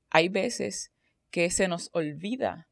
[0.10, 0.92] hay veces
[1.32, 2.70] que se nos olvida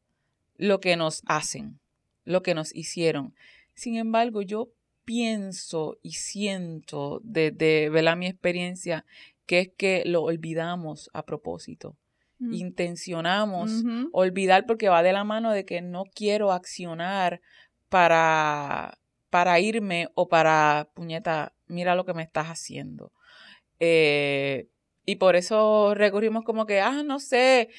[0.56, 1.80] lo que nos hacen,
[2.24, 3.34] lo que nos hicieron.
[3.74, 4.70] Sin embargo, yo
[5.04, 9.04] pienso y siento desde de, mi experiencia
[9.46, 11.96] que es que lo olvidamos a propósito.
[12.38, 12.54] Mm.
[12.54, 17.40] Intencionamos olvidar porque va de la mano de que no quiero accionar
[17.88, 18.98] para,
[19.28, 23.12] para irme o para, puñeta, mira lo que me estás haciendo.
[23.80, 24.68] Eh,
[25.04, 27.70] y por eso recurrimos como que, ah, no sé,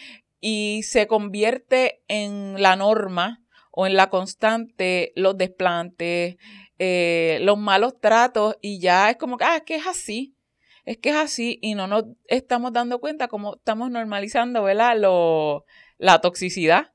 [0.41, 3.41] y se convierte en la norma
[3.71, 6.35] o en la constante los desplantes,
[6.83, 10.35] eh, los malos tratos y ya es como que, ah, es que es así,
[10.83, 14.97] es que es así y no nos estamos dando cuenta cómo estamos normalizando, ¿verdad?
[14.97, 15.65] Lo,
[15.99, 16.91] la toxicidad.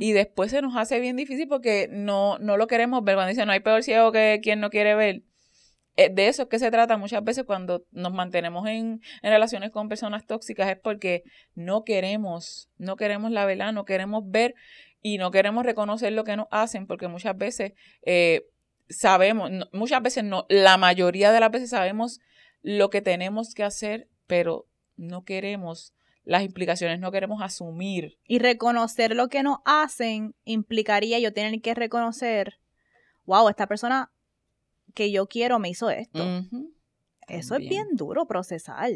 [0.00, 3.14] Y después se nos hace bien difícil porque no, no lo queremos ver.
[3.14, 5.22] Cuando dicen no hay peor ciego que quien no quiere ver.
[5.96, 9.70] Eh, De eso es que se trata muchas veces cuando nos mantenemos en, en relaciones
[9.70, 11.22] con personas tóxicas, es porque
[11.54, 14.54] no queremos, no queremos la verdad, no queremos ver
[15.00, 17.72] y no queremos reconocer lo que nos hacen, porque muchas veces
[18.04, 18.44] eh,
[18.88, 22.20] sabemos, no- muchas veces no, la mayoría de las veces sabemos
[22.62, 24.66] lo que tenemos que hacer, pero
[24.96, 25.92] no queremos
[26.24, 28.18] las implicaciones, no queremos asumir.
[28.26, 32.58] Y reconocer lo que nos hacen implicaría yo tener que reconocer,
[33.26, 34.10] wow, esta persona
[34.94, 36.24] que yo quiero me hizo esto.
[37.28, 38.90] Eso es bien duro procesar.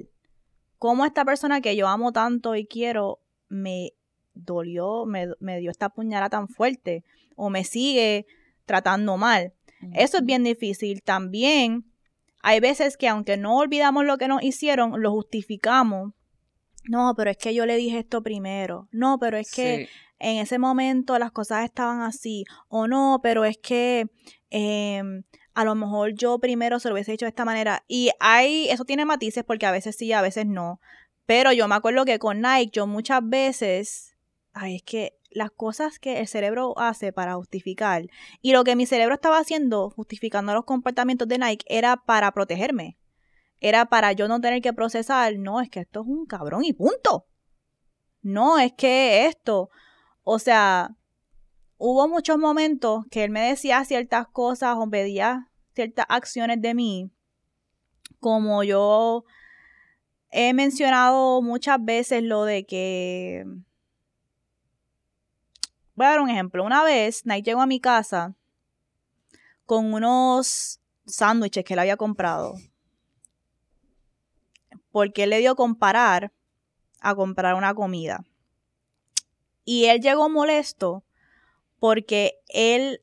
[0.78, 3.92] Cómo esta persona que yo amo tanto y quiero me
[4.34, 7.04] dolió, me, me dio esta puñalada tan fuerte
[7.36, 8.26] o me sigue
[8.64, 9.52] tratando mal.
[9.94, 11.02] Eso es bien difícil.
[11.02, 11.84] También
[12.42, 16.12] hay veces que aunque no olvidamos lo que nos hicieron, lo justificamos.
[16.84, 18.88] No, pero es que yo le dije esto primero.
[18.90, 19.92] No, pero es que Sí.
[20.18, 22.44] en ese momento las cosas estaban así.
[22.68, 24.06] O no, pero es que
[24.50, 25.22] em,
[25.54, 27.84] a lo mejor yo primero se lo hubiese hecho de esta manera.
[27.86, 30.80] Y hay, eso tiene matices porque a veces sí, a veces no.
[31.26, 34.16] Pero yo me acuerdo que con Nike yo muchas veces,
[34.52, 38.06] ay, es que las cosas que el cerebro hace para justificar
[38.42, 42.98] y lo que mi cerebro estaba haciendo, justificando los comportamientos de Nike, era para protegerme.
[43.60, 46.72] Era para yo no tener que procesar, no, es que esto es un cabrón y
[46.72, 47.26] punto.
[48.22, 49.70] No, es que esto,
[50.22, 50.96] o sea,
[51.76, 57.10] hubo muchos momentos que él me decía ciertas cosas o pedía ciertas acciones de mí,
[58.18, 59.24] como yo
[60.30, 63.44] he mencionado muchas veces lo de que...
[66.00, 66.64] Voy a dar un ejemplo.
[66.64, 68.34] Una vez, Nike llegó a mi casa
[69.66, 72.54] con unos sándwiches que él había comprado.
[74.90, 76.32] Porque él le dio comparar
[77.00, 78.24] a comprar una comida.
[79.66, 81.04] Y él llegó molesto
[81.78, 83.02] porque él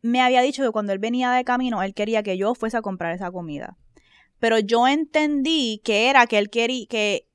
[0.00, 2.82] me había dicho que cuando él venía de camino, él quería que yo fuese a
[2.82, 3.76] comprar esa comida.
[4.38, 7.26] Pero yo entendí que era que él quería, que,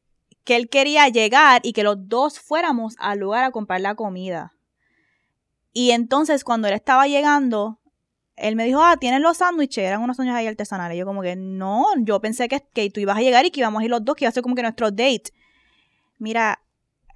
[0.44, 4.54] que él quería llegar y que los dos fuéramos al lugar a comprar la comida.
[5.74, 7.80] Y entonces cuando él estaba llegando,
[8.36, 9.84] él me dijo, ah, ¿tienes los sándwiches?
[9.84, 10.98] Eran unos sándwiches ahí artesanales.
[10.98, 13.82] Yo como que, no, yo pensé que, que tú ibas a llegar y que íbamos
[13.82, 15.32] a ir los dos, que iba a ser como que nuestro date.
[16.18, 16.62] Mira,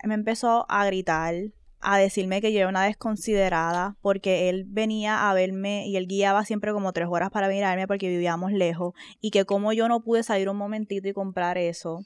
[0.03, 1.35] me empezó a gritar,
[1.79, 6.45] a decirme que yo era una desconsiderada, porque él venía a verme y él guiaba
[6.45, 10.23] siempre como tres horas para verme porque vivíamos lejos, y que como yo no pude
[10.23, 12.05] salir un momentito y comprar eso.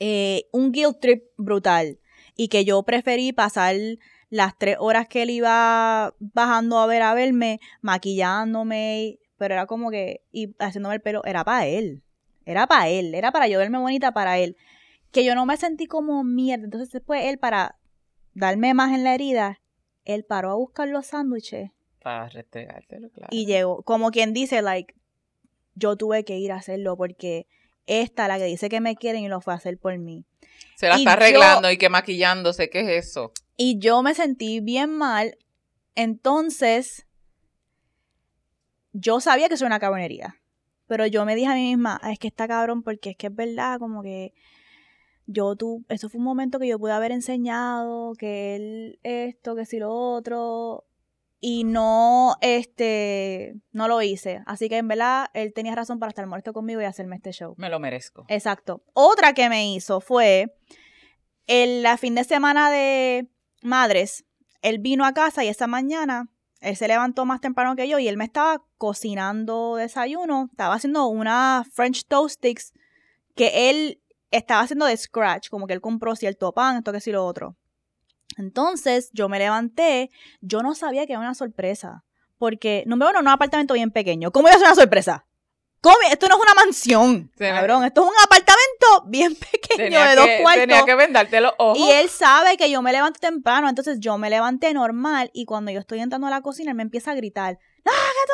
[0.00, 1.98] Eh, un guilt trip brutal,
[2.34, 3.76] y que yo preferí pasar
[4.30, 9.90] las tres horas que él iba bajando a ver a verme, maquillándome, pero era como
[9.90, 12.02] que, y haciéndome el pelo, era para él,
[12.46, 14.56] era para él, era para yo verme bonita para él,
[15.10, 17.76] que yo no me sentí como mierda, entonces después él para
[18.32, 19.60] darme más en la herida,
[20.04, 21.72] él paró a buscar los sándwiches
[22.02, 23.28] Para restregártelo, claro.
[23.30, 24.94] y llegó, como quien dice, like,
[25.74, 27.46] yo tuve que ir a hacerlo porque
[27.86, 30.24] esta, la que dice que me quieren y lo fue a hacer por mí.
[30.76, 33.32] Se la y está yo- arreglando y que maquillándose, ¿qué es eso?
[33.56, 35.36] Y yo me sentí bien mal.
[35.94, 37.06] Entonces,
[38.92, 40.36] yo sabía que eso era una cabronería.
[40.86, 43.28] Pero yo me dije a mí misma, "Ah, es que está cabrón porque es que
[43.28, 44.32] es verdad, como que
[45.26, 49.66] yo tú, eso fue un momento que yo pude haber enseñado, que él esto, que
[49.66, 50.84] si lo otro,
[51.40, 54.42] y no, este, no lo hice.
[54.46, 57.54] Así que en verdad, él tenía razón para estar molesto conmigo y hacerme este show.
[57.56, 58.26] Me lo merezco.
[58.28, 58.82] Exacto.
[58.92, 60.54] Otra que me hizo fue
[61.46, 63.28] el la fin de semana de
[63.62, 64.24] madres.
[64.62, 66.28] Él vino a casa y esa mañana
[66.60, 70.48] él se levantó más temprano que yo y él me estaba cocinando desayuno.
[70.50, 72.72] Estaba haciendo una French toast sticks
[73.34, 77.10] que él estaba haciendo de scratch, como que él compró cierto pan, esto que sí
[77.10, 77.56] lo otro.
[78.36, 80.10] Entonces yo me levanté,
[80.40, 82.04] yo no sabía que era una sorpresa,
[82.38, 84.30] porque número uno, no un apartamento bien pequeño.
[84.30, 85.26] ¿Cómo iba a ser una sorpresa?
[85.82, 85.96] ¿Cómo?
[86.10, 87.84] Esto no es una mansión, Tenía- cabrón.
[87.84, 90.62] Esto es un apartamento bien pequeño de dos que, cuartos.
[90.66, 91.78] tenía que vendarte los ojos.
[91.78, 95.70] Y él sabe que yo me levanto temprano, entonces yo me levanté normal y cuando
[95.70, 98.32] yo estoy entrando a la cocina él me empieza a gritar, ¡Ah, que tú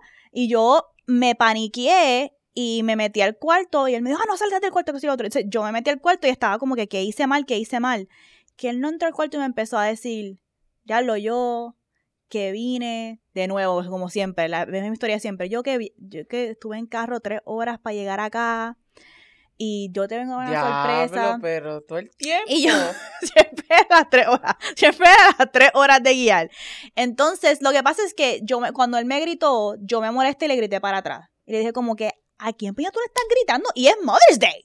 [0.00, 0.08] hagas?".
[0.32, 4.36] Y yo me paniqué y me metí al cuarto y él me dijo, ah, no
[4.38, 5.26] salgas del cuarto que soy otro.
[5.26, 7.44] Entonces yo me metí al cuarto y estaba como que, ¿qué hice mal?
[7.44, 8.08] ¿Qué hice mal?
[8.56, 10.40] Que él no entró al cuarto y me empezó a decir,
[10.84, 11.76] ya lo yo,
[12.28, 15.48] que vine de nuevo, como siempre, la misma historia siempre.
[15.48, 18.76] Yo que, vi- yo que estuve en carro tres horas para llegar acá
[19.58, 21.38] y yo te vengo a una Diablo, sorpresa.
[21.40, 22.44] pero todo el tiempo.
[22.48, 22.72] Y yo
[23.20, 26.50] siempre a las tres horas, siempre a las tres horas de guiar.
[26.94, 30.46] Entonces, lo que pasa es que yo me- cuando él me gritó, yo me molesté
[30.46, 31.28] y le grité para atrás.
[31.46, 33.70] Y le dije como que, ¿a quién puño tú le estás gritando?
[33.74, 34.64] Y es Mother's Day.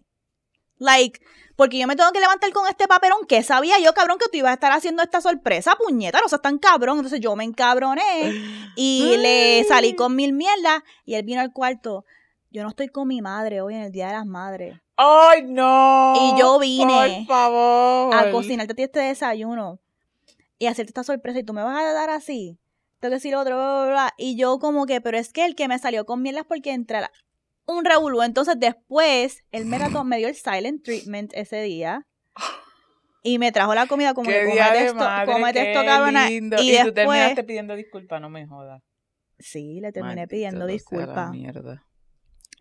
[0.82, 1.22] Like,
[1.56, 4.38] porque yo me tengo que levantar con este paperón que sabía yo, cabrón, que tú
[4.40, 6.98] ibas a estar haciendo esta sorpresa, puñeta, no seas tan cabrón.
[6.98, 8.34] Entonces yo me encabroné
[8.76, 12.04] y le salí con mil mierdas y él vino al cuarto.
[12.50, 14.80] Yo no estoy con mi madre hoy en el Día de las Madres.
[14.98, 16.14] ¡Ay, no!
[16.18, 18.16] Y yo vine Por favor.
[18.16, 19.80] a cocinarte a ti este desayuno
[20.58, 22.58] y hacerte esta sorpresa y tú me vas a dar así.
[23.00, 24.14] Tengo que decir otro, bla, bla, bla.
[24.18, 26.98] Y yo como que, pero es que el que me salió con mierdas porque entré
[26.98, 27.12] a la-
[27.78, 28.22] un revolú.
[28.22, 32.06] Entonces después, él me, trató- me dio el silent treatment ese día.
[33.24, 34.98] Y me trajo la comida como que comete esto,
[35.32, 36.32] comete esto, cabrona.
[36.32, 38.82] Y, Y, tú después, terminaste pidiendo disculpas, no me jodas.
[39.38, 41.30] sí, le terminé Maldito pidiendo disculpas.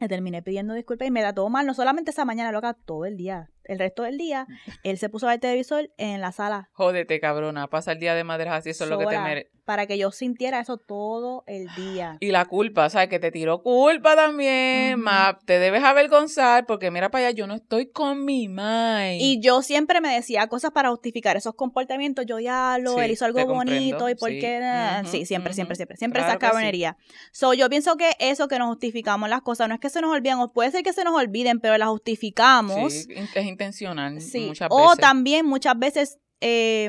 [0.00, 3.06] Le terminé pidiendo disculpas y me da todo mal, no solamente esa mañana, loca, todo
[3.06, 3.48] el día.
[3.64, 4.46] El resto del día,
[4.82, 7.68] él se puso a ver televisor en la sala Jódete, cabrona.
[7.68, 9.50] Pasa el día de madres así, eso es lo que te mereces.
[9.64, 12.16] para que yo sintiera eso todo el día.
[12.20, 13.08] Y la culpa, ¿sabes?
[13.08, 14.94] Que te tiró culpa también.
[14.94, 15.02] Ujú.
[15.04, 19.18] ma, te debes avergonzar porque mira para allá, yo no estoy con mi mai.
[19.20, 22.26] Y yo siempre me decía cosas para justificar esos comportamientos.
[22.26, 24.40] Yo, diablo, Sí, él hizo algo bonito y por sí.
[24.40, 24.58] qué.
[24.58, 25.96] na-?" Ujú, sí, siempre, siempre, siempre.
[25.96, 26.50] Siempre Claro esa que sí.
[26.50, 26.96] cabronería.
[27.30, 30.12] So, yo pienso que eso que nos justificamos las cosas no es que se nos
[30.12, 32.92] olviden, o puede ser que se nos olviden, pero las justificamos.
[33.08, 34.46] Es intencional Sí.
[34.46, 34.98] muchas O veces.
[34.98, 36.18] también muchas veces.
[36.40, 36.88] eh,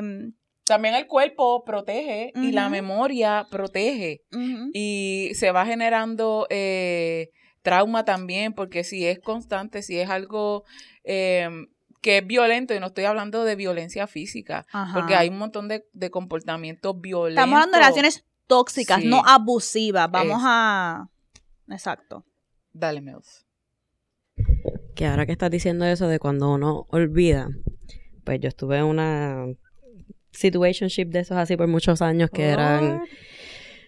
[0.64, 4.22] También el cuerpo protege y la memoria protege.
[4.72, 7.30] Y se va generando eh,
[7.62, 10.64] trauma también, porque si es constante, si es algo
[11.04, 11.48] eh,
[12.00, 14.94] que es violento, y no estoy hablando de violencia física, ajá.
[14.94, 17.40] porque hay un montón de, de comportamientos violentos.
[17.42, 19.08] Estamos hablando de relaciones tóxicas, Sí.
[19.08, 20.10] no abusivas.
[20.10, 21.08] Vamos Es- a.
[21.68, 22.24] Exacto.
[22.72, 23.46] Dale, Mills.
[24.94, 27.48] Que ahora que estás diciendo eso de cuando uno olvida,
[28.24, 29.46] pues yo estuve en una
[30.32, 33.02] situationship de esos así por muchos años que eran...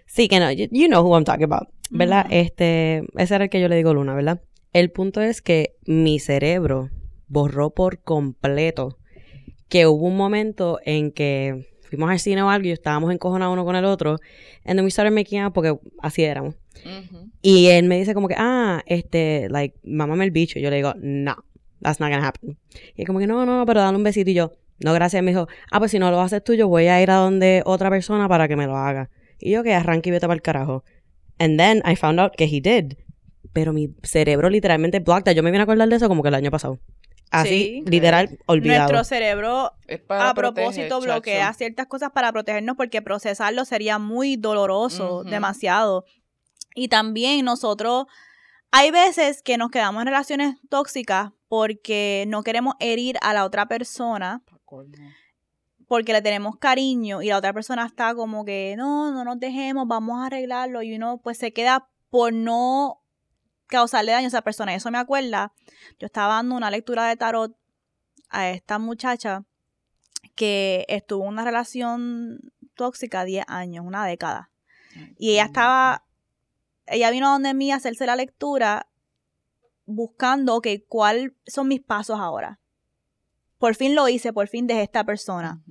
[0.07, 2.27] Sí, que no, you, you know who I'm talking about, ¿verdad?
[2.31, 4.43] Este, ese era el que yo le digo Luna, ¿verdad?
[4.73, 6.91] El punto es que mi cerebro
[7.27, 8.99] borró por completo
[9.69, 13.65] que hubo un momento en que fuimos al cine o algo y estábamos encojonados uno
[13.65, 14.19] con el otro,
[14.65, 16.55] and then we started making out porque así éramos.
[16.85, 17.31] Ujú.
[17.43, 20.59] Y él me dice como que, ah, este, like, mámame el bicho.
[20.59, 21.37] Yo le digo, no,
[21.81, 22.59] that's not gonna happen.
[22.97, 24.31] Y él como que, no, no, pero dale un besito.
[24.31, 25.23] Y yo, no, gracias.
[25.23, 27.63] Me dijo, ah, pues si no lo haces tú, yo voy a ir a donde
[27.65, 29.11] otra persona para que me lo haga.
[29.39, 30.85] Y yo que arranque y vete para el carajo.
[31.39, 32.97] And then I found out que he did.
[33.53, 35.25] Pero mi cerebro literalmente blocked.
[35.25, 35.35] that.
[35.35, 36.79] Yo me vine a acordar de eso como que el año pasado.
[37.35, 37.85] Así, Sí.
[37.87, 38.93] literal, olvidado.
[38.93, 41.01] Nuestro cerebro a proteger, propósito chacho.
[41.01, 46.05] bloquea ciertas cosas para protegernos porque procesarlo sería muy doloroso, demasiado.
[46.75, 48.07] Y también nosotros,
[48.71, 53.67] hay veces que nos quedamos en relaciones tóxicas porque no queremos herir a la otra
[53.67, 54.43] persona,
[55.87, 59.87] porque le tenemos cariño y la otra persona está como que no, no nos dejemos,
[59.87, 63.04] vamos a arreglarlo y uno pues se queda por no
[63.67, 64.75] causarle daño a esa persona.
[64.75, 65.53] Eso me acuerda,
[65.99, 67.57] yo estaba dando una lectura de tarot
[68.31, 69.45] a esta muchacha
[70.35, 72.41] que estuvo en una relación
[72.75, 74.51] tóxica 10 años, una década.
[75.19, 76.05] Y ella estaba,
[76.87, 78.89] ella vino a donde mí a hacerse la lectura
[79.87, 82.59] buscando, ok, ¿cuáles son mis pasos ahora?
[83.59, 85.63] Por fin lo hice, por fin dejé a esta persona.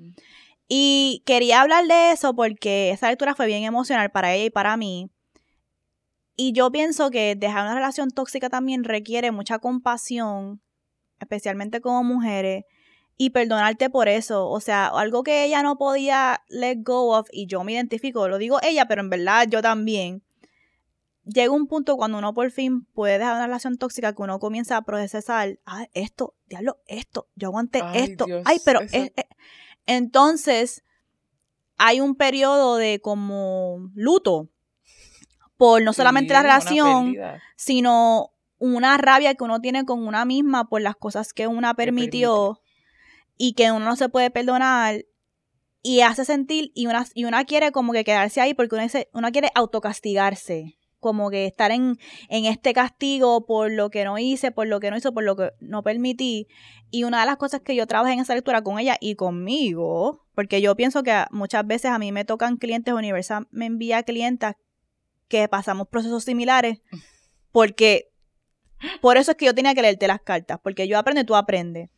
[0.68, 4.78] Y quería hablar de eso porque esa lectura fue bien emocional para ella y para
[4.78, 5.10] mí.
[6.36, 10.62] Y yo pienso que dejar una relación tóxica también requiere mucha compasión,
[11.20, 12.66] especialmente como mujeres,
[13.18, 14.50] y perdonarte por eso.
[14.50, 18.38] O sea, algo que ella no podía let go of, y yo me identifico, lo
[18.40, 20.24] digo ella, pero en verdad yo también.
[21.26, 24.76] Llega un punto cuando uno por fin puede dejar una relación tóxica que uno comienza
[24.76, 29.12] a procesar, ah, esto, diablo, esto, yo aguanté Ay, esto, Dios, ay, pero eso- es-
[29.16, 29.26] es-
[29.86, 30.84] entonces
[31.78, 34.50] hay un periodo de como luto
[35.64, 37.16] por no solamente la relación,
[37.55, 42.59] sino una rabia que uno tiene con una misma por las cosas que una permitió
[43.38, 45.05] y que uno no se puede perdonar
[45.82, 49.07] y hace sentir y una, y una quiere como que quedarse ahí porque uno, dice,
[49.14, 51.97] uno quiere autocastigarse como que estar en,
[52.28, 55.38] en este castigo por lo que no hice, por lo que no hizo, por lo
[55.38, 56.47] que no permití.
[56.91, 60.26] Y una de las cosas que yo trabajé en esa lectura con ella y conmigo,
[60.36, 64.55] porque yo pienso que muchas veces a mí me tocan clientes, Universal me envía clientas
[65.34, 66.80] que pasamos procesos similares,
[67.52, 68.12] porque
[69.02, 71.36] por eso es que yo tenía que leerte las cartas, porque yo aprendo y tú
[71.36, 71.90] aprendes.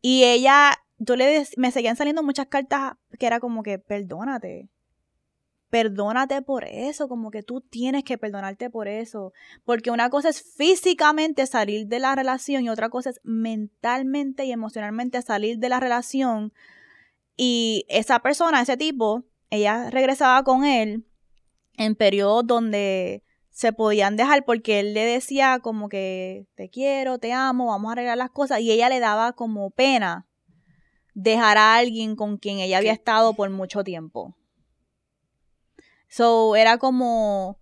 [0.00, 4.68] Y ella, yo le me seguían saliendo muchas cartas que era como que, perdónate,
[5.70, 9.32] perdónate por eso, como que tú tienes que perdonarte por eso,
[9.64, 14.52] porque una cosa es físicamente salir de la relación y otra cosa es mentalmente y
[14.52, 16.52] emocionalmente salir de la relación.
[17.36, 21.07] Y esa persona, ese tipo, ella regresaba con él
[21.78, 27.32] en periodos donde se podían dejar porque él le decía como que te quiero, te
[27.32, 30.28] amo, vamos a arreglar las cosas y ella le daba como pena
[31.14, 34.36] dejar a alguien con quien ella había estado por mucho tiempo.
[36.08, 37.58] So, era como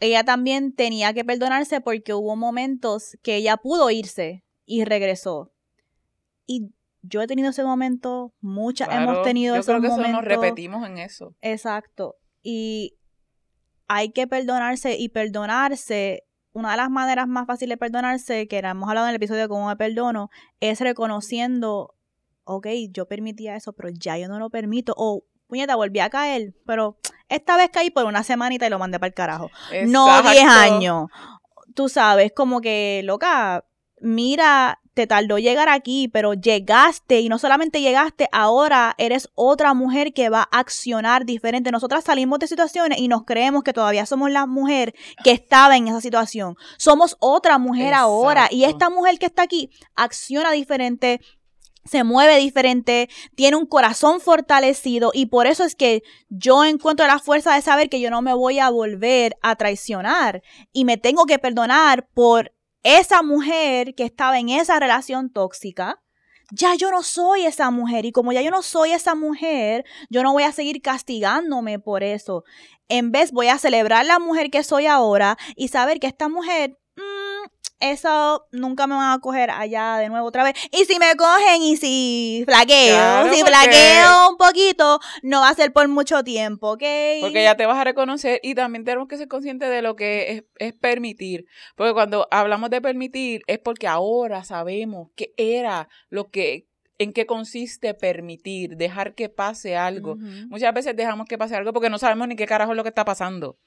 [0.00, 5.52] ella también tenía que perdonarse porque hubo momentos que ella pudo irse y regresó.
[6.46, 6.72] Y
[7.02, 10.10] yo he tenido ese momento, muchas hemos tenido yo esos creo que momentos.
[10.10, 11.34] Eso nos repetimos en eso.
[11.40, 12.16] Exacto.
[12.42, 12.98] Y
[13.94, 16.24] hay que perdonarse y perdonarse.
[16.54, 19.48] Una de las maneras más fáciles de perdonarse, que hemos hablado en el episodio de
[19.48, 20.30] cómo me perdono,
[20.60, 21.94] es reconociendo,
[22.44, 24.94] ok, yo permitía eso, pero ya yo no lo permito.
[24.96, 26.96] O, puñeta, volví a caer, pero
[27.28, 29.50] esta vez caí por una semanita y lo mandé para el carajo.
[29.86, 31.08] No 10 años.
[31.74, 33.66] Tú sabes, como que, loca,
[34.00, 40.12] mira, te tardó llegar aquí, pero llegaste y no solamente llegaste, ahora eres otra mujer
[40.12, 41.70] que va a accionar diferente.
[41.70, 45.88] Nosotras salimos de situaciones y nos creemos que todavía somos la mujer que estaba en
[45.88, 46.56] esa situación.
[46.76, 51.20] Somos otra mujer ahora y esta mujer que está aquí acciona diferente,
[51.84, 57.18] se mueve diferente, tiene un corazón fortalecido y por eso es que yo encuentro la
[57.18, 61.24] fuerza de saber que yo no me voy a volver a traicionar y me tengo
[61.24, 62.52] que perdonar por
[62.82, 66.02] esa mujer que estaba en esa relación tóxica,
[66.50, 70.22] ya yo no soy esa mujer y como ya yo no soy esa mujer, yo
[70.22, 72.44] no voy a seguir castigándome por eso.
[72.88, 76.78] En vez voy a celebrar la mujer que soy ahora y saber que esta mujer
[77.82, 80.54] eso nunca me van a coger allá de nuevo otra vez.
[80.70, 85.72] Y si me cogen y si flaqueo, si flaqueo un poquito, no va a ser
[85.72, 86.82] por mucho tiempo, ¿ok?
[87.20, 90.30] Porque ya te vas a reconocer y también tenemos que ser conscientes de lo que
[90.30, 91.46] es, es permitir.
[91.76, 96.66] Porque cuando hablamos de permitir es porque ahora sabemos qué era lo que
[96.98, 100.16] en qué consiste permitir, dejar que pase algo.
[100.48, 102.90] Muchas veces dejamos que pase algo porque no sabemos ni qué carajo es lo que
[102.90, 103.58] está pasando.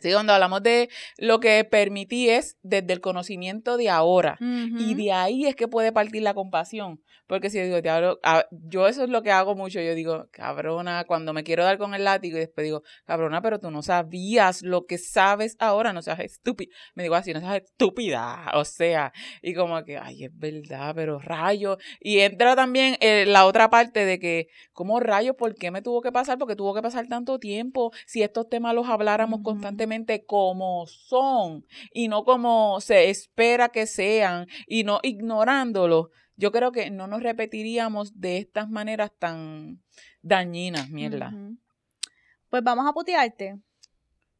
[0.00, 4.36] Sí, cuando hablamos de lo que permití es desde el conocimiento de ahora.
[4.40, 7.00] Y de ahí es que puede partir la compasión.
[7.26, 8.18] Porque si yo digo, te hablo,
[8.50, 9.80] yo eso es lo que hago mucho.
[9.80, 13.58] Yo digo, cabrona, cuando me quiero dar con el látigo y después digo, cabrona, pero
[13.58, 16.74] tú no sabías lo que sabes ahora, no seas estúpida.
[16.94, 18.50] Me digo así, no seas estúpida.
[18.54, 21.78] O sea, y como que, ay, es verdad, pero rayo.
[21.98, 25.34] Y entra también eh, la otra parte de que, ¿cómo rayo?
[25.34, 26.36] ¿Por qué me tuvo que pasar?
[26.36, 27.90] Porque tuvo que pasar tanto tiempo.
[28.06, 29.83] Si estos temas los habláramos constantemente
[30.26, 36.90] como son y no como se espera que sean y no ignorándolos yo creo que
[36.90, 39.82] no nos repetiríamos de estas maneras tan
[40.22, 41.32] dañinas, mierda.
[42.50, 43.58] Pues vamos a putearte.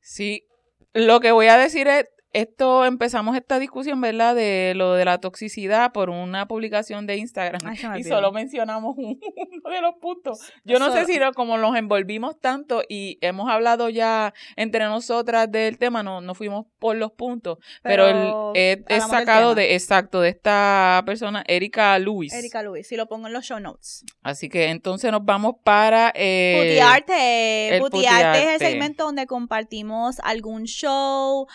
[0.00, 0.46] Sí,
[0.92, 4.34] lo que voy a decir es, esto empezamos esta discusión, ¿verdad?
[4.34, 9.80] De lo de la toxicidad por una publicación de Instagram y solo mencionamos uno de
[9.80, 10.40] los puntos.
[10.64, 15.78] Yo no sé si como nos envolvimos tanto y hemos hablado ya entre nosotras del
[15.78, 18.78] tema, no, no fuimos por los puntos, pero, es,
[19.08, 22.32] sacado de exacto de esta persona, Erika Luis.
[22.34, 24.04] Erika Luis, si lo pongo en los show notes.
[24.22, 27.78] Así que entonces nos vamos para eh, Putiarte.
[27.80, 31.46] Putiarte es el segmento donde compartimos algún show,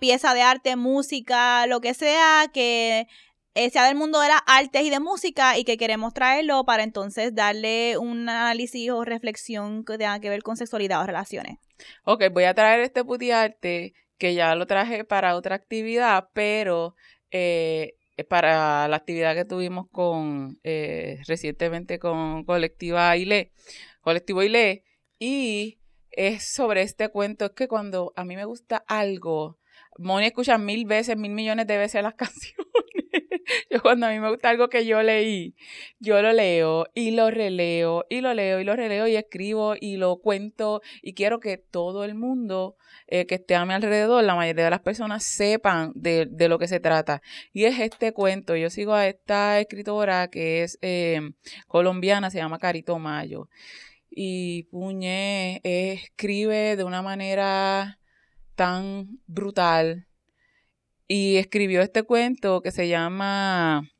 [0.00, 3.06] pieza de arte, música, lo que sea que
[3.54, 6.82] eh, sea del mundo de las artes y de música y que queremos traerlo para
[6.82, 11.58] entonces darle un análisis o reflexión que tenga que ver con sexualidad o relaciones.
[12.04, 16.96] Ok, voy a traer este puti arte que ya lo traje para otra actividad, pero
[17.30, 17.94] eh,
[18.28, 23.52] para la actividad que tuvimos con eh, recientemente con Colectiva ILE,
[24.00, 24.82] Colectivo ILE,
[25.18, 25.78] y
[26.16, 27.46] es sobre este cuento.
[27.46, 29.58] Es que cuando a mí me gusta algo,
[29.98, 32.66] Moni escucha mil veces, mil millones de veces las canciones.
[33.70, 35.54] yo cuando a mí me gusta algo que yo leí,
[36.00, 39.96] yo lo leo y lo releo y lo leo y lo releo y escribo y
[39.96, 44.34] lo cuento y quiero que todo el mundo eh, que esté a mi alrededor, la
[44.34, 47.22] mayoría de las personas sepan de, de, lo que se trata.
[47.52, 48.56] Y es este cuento.
[48.56, 51.20] Yo sigo a esta escritora que es eh,
[51.68, 53.48] colombiana, se llama Carito Mayo
[54.14, 57.98] y Puñé escribe de una manera
[58.54, 60.06] tan brutal
[61.08, 63.90] y escribió este cuento que se llama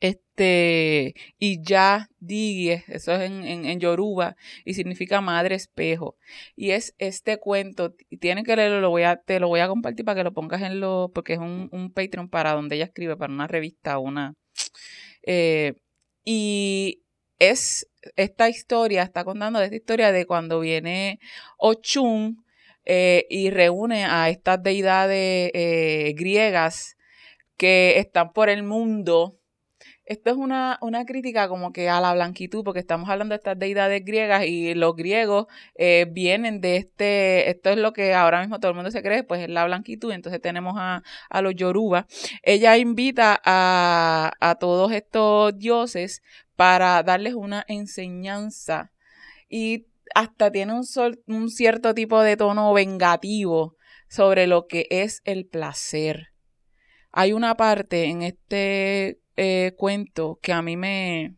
[0.00, 6.16] este y ya Digi, eso es en, en, Yoruba y significa madre espejo.
[6.54, 8.92] Y es este cuento, tienen que leerlo,
[9.26, 11.92] te lo voy a compartir para que lo pongas en lo, porque es un, un
[11.92, 14.34] Patreon para donde ella escribe, para una revista, una
[15.26, 15.74] eh,
[16.24, 17.02] y
[17.38, 21.20] es esta historia, está contando esta historia de cuando viene
[21.56, 22.44] Ochun
[22.84, 26.96] eh, y reúne a estas deidades eh, griegas
[27.56, 29.38] que están por el mundo
[30.08, 33.58] esto es una, una crítica como que a la blanquitud, porque estamos hablando de estas
[33.58, 38.58] deidades griegas y los griegos eh, vienen de este, esto es lo que ahora mismo
[38.58, 42.06] todo el mundo se cree, pues es la blanquitud, entonces tenemos a, a los yoruba.
[42.42, 46.22] Ella invita a, a todos estos dioses
[46.56, 48.92] para darles una enseñanza
[49.48, 53.76] y hasta tiene un, sol, un cierto tipo de tono vengativo
[54.08, 56.28] sobre lo que es el placer.
[57.12, 61.36] Hay una parte en este eh, cuento que a mí me,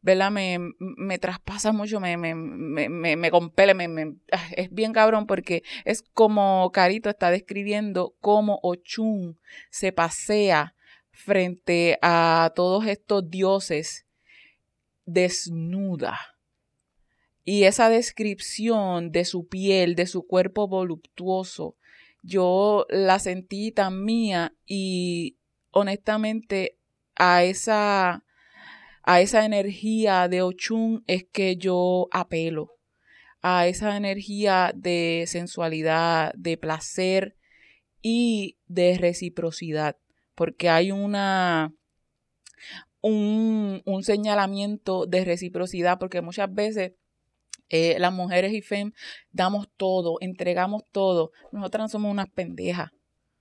[0.00, 0.30] ¿verdad?
[0.30, 5.62] Me, me traspasa mucho, me, me, me, me compele, me, ah, es bien cabrón porque
[5.84, 9.38] es como Carito está describiendo cómo Ochun
[9.68, 10.74] se pasea
[11.10, 14.06] frente a todos estos dioses
[15.04, 16.18] desnuda.
[17.44, 21.76] Y esa descripción de su piel, de su cuerpo voluptuoso,
[22.22, 25.36] yo la sentí tan mía y
[25.72, 26.78] honestamente
[27.16, 28.24] a esa,
[29.02, 32.72] a esa energía de Ochun es que yo apelo,
[33.40, 37.36] a esa energía de sensualidad, de placer
[38.00, 39.96] y de reciprocidad,
[40.34, 41.72] porque hay una,
[43.00, 46.92] un, un señalamiento de reciprocidad, porque muchas veces
[47.72, 48.92] eh, las mujeres y FEM
[49.30, 51.32] damos todo, entregamos todo.
[51.52, 52.90] Nosotras no somos unas pendejas.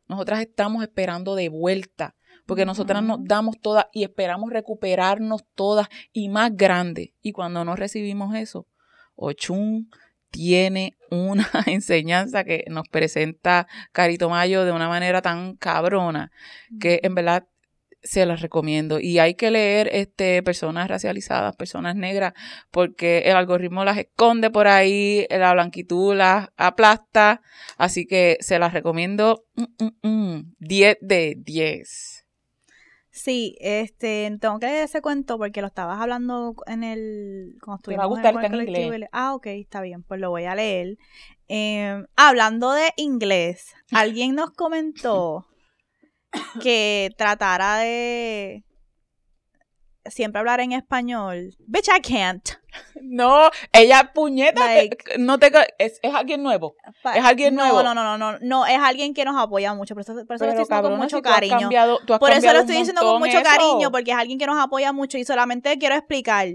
[0.08, 2.16] Nosotras estamos esperando de vuelta,
[2.52, 7.14] porque nosotras nos damos todas y esperamos recuperarnos todas y más grande.
[7.22, 8.68] Y cuando no recibimos eso,
[9.16, 9.90] Ochun
[10.32, 16.34] tiene una enseñanza que nos presenta Carito Mayo de una manera tan cabrona
[16.78, 17.48] que en verdad
[18.04, 19.00] se las recomiendo.
[19.00, 22.34] Y hay que leer este, personas racializadas, personas negras,
[22.70, 27.42] porque el algoritmo las esconde por ahí, la blanquitud las aplasta.
[27.78, 32.21] Así que se las recomiendo 10 mm, mm, mm, de 10.
[33.12, 37.58] Sí, este, tengo que leer ese cuento porque lo estabas hablando en el...
[37.62, 39.10] Cuando Te va a gustar, en inglés.
[39.12, 40.98] Ah, ok, está bien, pues lo voy a leer.
[41.50, 45.46] Em, hablando de inglés, alguien nos comentó
[46.62, 48.64] que tratara de
[50.06, 51.56] siempre hablar en español.
[51.60, 52.50] Bitch, I can't.
[53.02, 54.66] No, ella puñeta,
[55.18, 56.76] no te es, es, alguien nuevo.
[57.14, 57.84] Es alguien nuevo.
[57.84, 60.46] No, no, no, no, no, es alguien que nos apoya mucho, por eso, por eso
[60.46, 61.70] lo estoy diciendo con mucho cariño.
[62.20, 65.18] por eso lo estoy diciendo con mucho cariño, porque es alguien que nos apoya mucho
[65.18, 66.48] y solamente quiero explicar.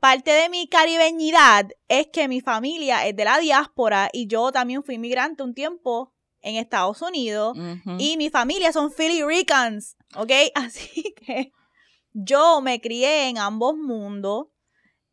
[0.00, 4.82] Parte de mi caribeñidad es que mi familia es de la diáspora y yo también
[4.82, 7.56] fui inmigrante un tiempo en Estados Unidos
[7.98, 10.32] y mi familia son Philly Ricans, ¿ok?
[10.56, 11.52] Así que
[12.12, 14.48] yo me crié en ambos mundos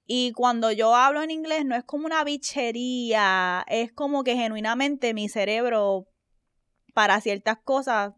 [0.06, 5.14] y cuando yo hablo en inglés no es como una bichería, es como que genuinamente
[5.14, 6.08] mi cerebro
[6.94, 8.14] para ciertas cosas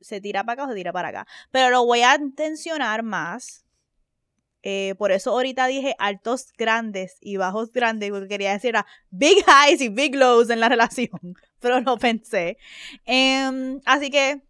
[0.00, 1.26] se tira para acá o se tira para acá.
[1.50, 3.64] Pero lo voy a intencionar más.
[4.62, 9.38] Eh, por eso ahorita dije altos grandes y bajos grandes, porque quería decir era big
[9.38, 12.58] highs y big lows en la relación, pero no pensé.
[13.04, 14.42] Em, así que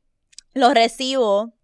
[0.53, 1.55] lo recibo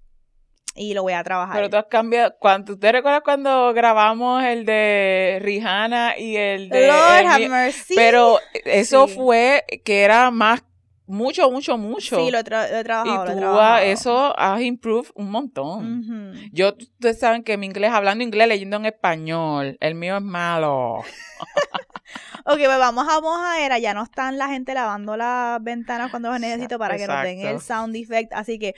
[0.78, 1.56] y lo voy a trabajar.
[1.56, 2.36] Pero tú has cambiado.
[2.38, 6.86] Cuando, ¿Te recuerdas cuando grabamos el de Rihanna y el de.
[6.86, 7.94] Lord have mercy.
[7.94, 10.62] Pero eso fue que era más.
[11.10, 12.22] Mucho, mucho, mucho.
[12.22, 13.32] Sí, lo, he trabajado.
[13.32, 16.34] Y tú lo eso has improved un montón.
[16.52, 19.78] Yo, ustedes saben que mi inglés, hablando inglés, leyendo en español.
[19.80, 20.96] El mío es malo.
[22.44, 23.78] ok, pues vamos a mojadera.
[23.78, 27.40] Ya no están la gente lavando las ventanas cuando los necesito para que nos den
[27.40, 28.34] el sound effect.
[28.34, 28.74] Así que.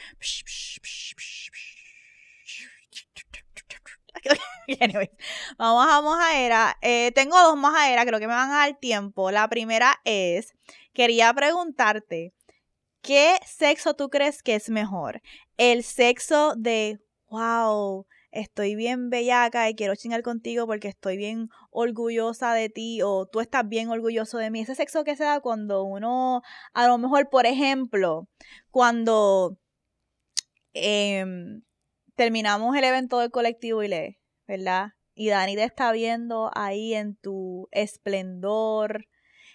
[5.59, 6.77] vamos a mojadera.
[6.83, 9.31] Eh, tengo dos mojaderas, creo que me van a dar tiempo.
[9.31, 10.55] La primera es,
[10.93, 12.33] quería preguntarte,
[13.03, 15.23] ¿qué sexo tú crees que es mejor?
[15.57, 22.53] El sexo de, wow, estoy bien bellaca y quiero chingar contigo porque estoy bien orgullosa
[22.55, 24.61] de ti o tú estás bien orgulloso de mí.
[24.61, 26.43] Ese sexo que se da cuando uno,
[26.73, 28.29] a lo mejor, por ejemplo,
[28.71, 29.59] cuando...
[30.73, 31.63] Em,
[32.21, 34.93] terminamos el evento del colectivo y le, ¿verdad?
[35.15, 39.07] Y Dani te está viendo ahí en tu esplendor,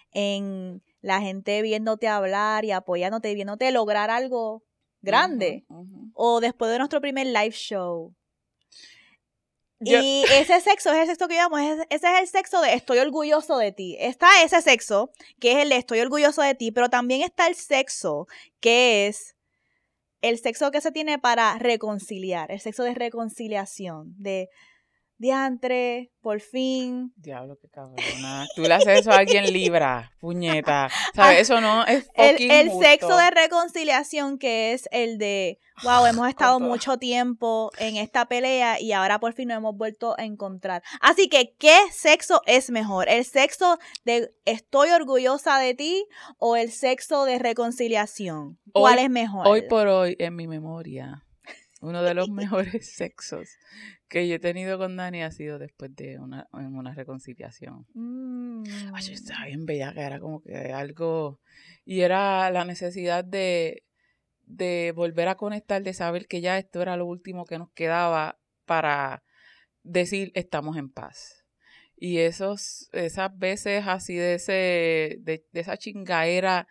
[0.10, 4.64] en la gente viéndote hablar y apoyándote, viéndote lograr algo
[5.02, 5.68] grande.
[6.16, 8.16] O después de nuestro primer live show.
[9.80, 13.60] Y ese sexo es el sexo que llamamos, ese es el sexo de estoy orgulloso
[13.60, 13.96] de ti.
[14.00, 17.54] Está ese sexo, que es el de estoy orgulloso de ti, pero también está el
[17.54, 18.28] sexo
[18.60, 19.35] que es
[20.30, 24.50] el sexo que se tiene para reconciliar, el sexo de reconciliación, de
[25.18, 27.14] diantre, por fin.
[27.16, 28.46] Diablo, qué cabrona.
[28.56, 30.90] Tú le haces eso a alguien libra, puñeta.
[31.14, 31.42] ¿Sabes?
[31.42, 32.86] Eso no es El, fucking el justo.
[32.86, 38.80] sexo de reconciliación que es el de, wow, hemos estado mucho tiempo en esta pelea
[38.80, 40.84] y ahora por fin nos hemos vuelto a encontrar.
[41.02, 43.08] Así que, ¿qué sexo es mejor?
[43.10, 46.06] ¿El sexo de estoy orgullosa de ti
[46.38, 48.60] o el sexo de reconciliación?
[48.74, 49.48] ¿Cuál Hoy- es mejor?
[49.48, 51.24] Hoy por hoy, en mi memoria,
[51.82, 53.48] uno de los mejores sexos
[54.16, 57.86] que yo he tenido con Dani ha sido después de una, en una reconciliación.
[57.94, 58.64] Mm.
[58.94, 61.42] Ay, yo estaba bien bella, que era como que algo...
[61.84, 63.84] Y era la necesidad de,
[64.46, 68.40] de volver a conectar, de saber que ya esto era lo último que nos quedaba
[68.64, 69.22] para
[69.84, 71.44] decir estamos en paz.
[71.98, 76.70] Y esos, esas veces así de, ese, de, de esa chingaera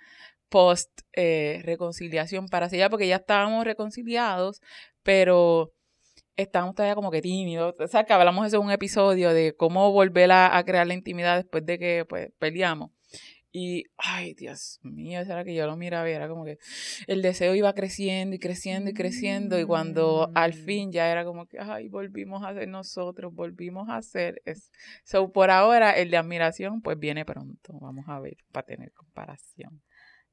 [0.48, 4.62] post eh, reconciliación para allá, porque ya estábamos reconciliados,
[5.02, 5.74] pero
[6.36, 7.74] estábamos todavía como que tímidos.
[7.78, 10.94] O sea, que hablamos eso en un episodio de cómo volver a, a crear la
[10.94, 12.90] intimidad después de que pues, peleamos.
[13.56, 16.58] Y, ay, Dios mío, esa era que yo lo miraba y era como que
[17.06, 19.60] el deseo iba creciendo y creciendo y creciendo.
[19.60, 20.64] Y cuando al Mm.
[20.64, 24.42] fin ya era como que, ay, volvimos a ser nosotros, volvimos a ser.
[24.44, 24.72] Es...
[25.04, 27.74] So, por ahora, el de admiración, pues viene pronto.
[27.78, 29.80] Vamos a ver, para tener comparación.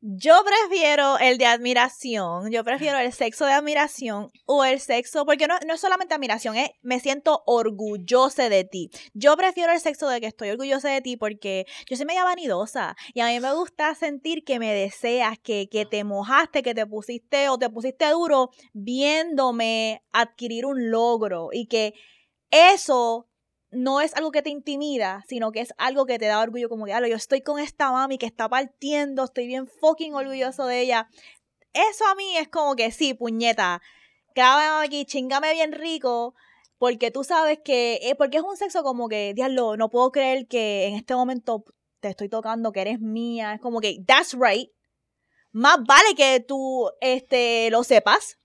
[0.04, 5.46] Yo prefiero el de admiración, yo prefiero el sexo de admiración o el sexo, porque
[5.46, 8.90] no, no es solamente admiración, es me siento orgullosa de ti.
[9.14, 12.96] Yo prefiero el sexo de que estoy orgullosa de ti porque yo soy media vanidosa
[13.14, 16.88] y a mí me gusta sentir que me deseas, que, que te mojaste, que te
[16.88, 21.94] pusiste o te pusiste duro viéndome adquirir un logro y que
[22.50, 23.28] eso
[23.72, 26.86] no es algo que te intimida, sino que es algo que te da orgullo, como
[26.86, 30.82] que, "Alo, yo estoy con esta mami que está partiendo, estoy bien fucking orgulloso de
[30.82, 31.10] ella.
[31.74, 33.82] Eso a mí es como que sí, puñeta,
[34.36, 36.36] grábame aquí, chingame bien rico,
[36.78, 40.48] porque tú sabes que, eh, porque es un sexo como que, diablo, no puedo creer
[40.48, 41.64] que en este momento
[42.02, 44.70] te estoy tocando, que eres mía, es como que, that's right.
[45.52, 48.40] Más vale que tú, este, lo sepas,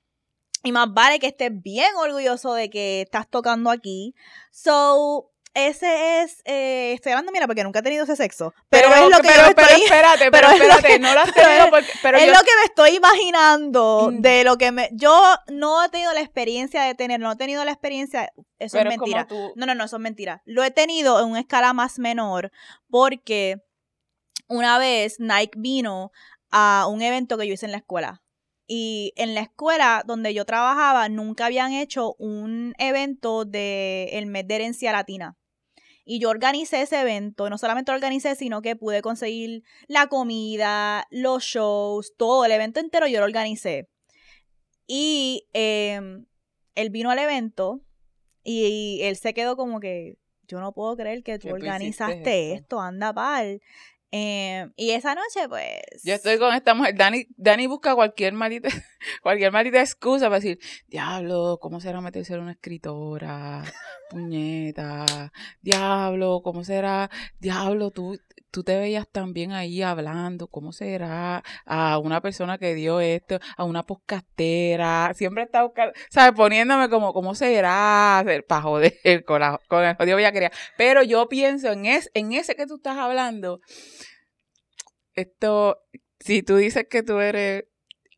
[0.66, 4.14] y más vale que estés bien orgulloso de que estás tocando aquí.
[4.50, 6.42] So, ese es.
[6.44, 8.52] eh, estoy hablando, mira, porque nunca he tenido ese sexo.
[8.68, 9.82] Pero, es lo que pero, yo pero estoy.
[9.84, 12.40] espérate, pero, es espérate, que- no lo has tenido es- porque, pero es yo, lo
[12.40, 14.20] que me estoy imaginando Mm.
[14.20, 14.90] de lo que me.
[14.92, 18.30] Yo no he tenido la experiencia de tener, no he tenido la experiencia.
[18.58, 19.26] Eso es mentira.
[19.26, 20.42] tú- No, no, no, eso es mentira.
[20.44, 22.50] Lo he tenido en una escala más menor
[22.90, 23.56] porque
[24.48, 26.12] una vez Nike vino
[26.50, 28.22] a un evento que yo hice en la escuela.
[28.66, 34.46] Y en la escuela donde yo trabajaba nunca habían hecho un evento del el mes
[34.48, 35.36] de herencia latina.
[36.04, 41.04] Y yo organicé ese evento, no solamente lo organicé, sino que pude conseguir la comida,
[41.10, 43.88] los shows, todo, el evento entero yo lo organicé.
[44.86, 46.26] Y em,
[46.76, 47.80] él vino al evento
[48.44, 52.62] y él se quedó como que, yo no puedo creer que tú organizaste esto".
[52.62, 53.60] esto, anda pal.
[54.10, 56.02] Em, y esa noche, pues...
[56.04, 56.94] Yo estoy con esta mujer.
[56.94, 58.68] Dani, Dani busca cualquier maldita,
[59.22, 63.64] cualquier maldita excusa para decir, diablo, ¿cómo será meterse en una escritora?
[64.10, 65.32] Puñeta.
[65.60, 67.10] Diablo, ¿cómo será?
[67.40, 68.18] Diablo, tú,
[68.50, 70.48] tú te veías también ahí hablando.
[70.48, 71.42] ¿Cómo será?
[71.64, 75.12] A una persona que dio esto, a una podcastera.
[75.14, 76.34] Siempre está buscando, ¿sabes?
[76.34, 78.24] Poniéndome como, ¿cómo será?
[78.48, 78.94] Para joder
[79.26, 80.52] con, la, con el jodido bellaquería.
[80.76, 83.60] Pero yo pienso en, es, en ese que tú estás hablando.
[85.14, 85.78] Esto,
[86.20, 87.64] si tú dices que tú eres,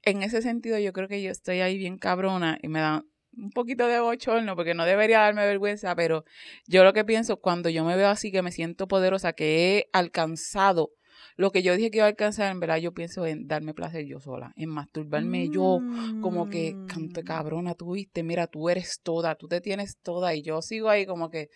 [0.03, 3.05] en ese sentido yo creo que yo estoy ahí bien cabrona y me da
[3.39, 6.25] un poquito de bochorno porque no debería darme vergüenza, pero
[6.67, 9.89] yo lo que pienso cuando yo me veo así que me siento poderosa, que he
[9.93, 10.93] alcanzado
[11.37, 14.05] lo que yo dije que iba a alcanzar, en verdad yo pienso en darme placer
[14.07, 15.85] yo sola, en masturbarme yo,
[16.21, 17.25] como que, canto Mm.
[17.25, 21.07] cabrona, tú viste, mira, tú eres toda, tú te tienes toda y yo sigo ahí
[21.07, 21.49] como que...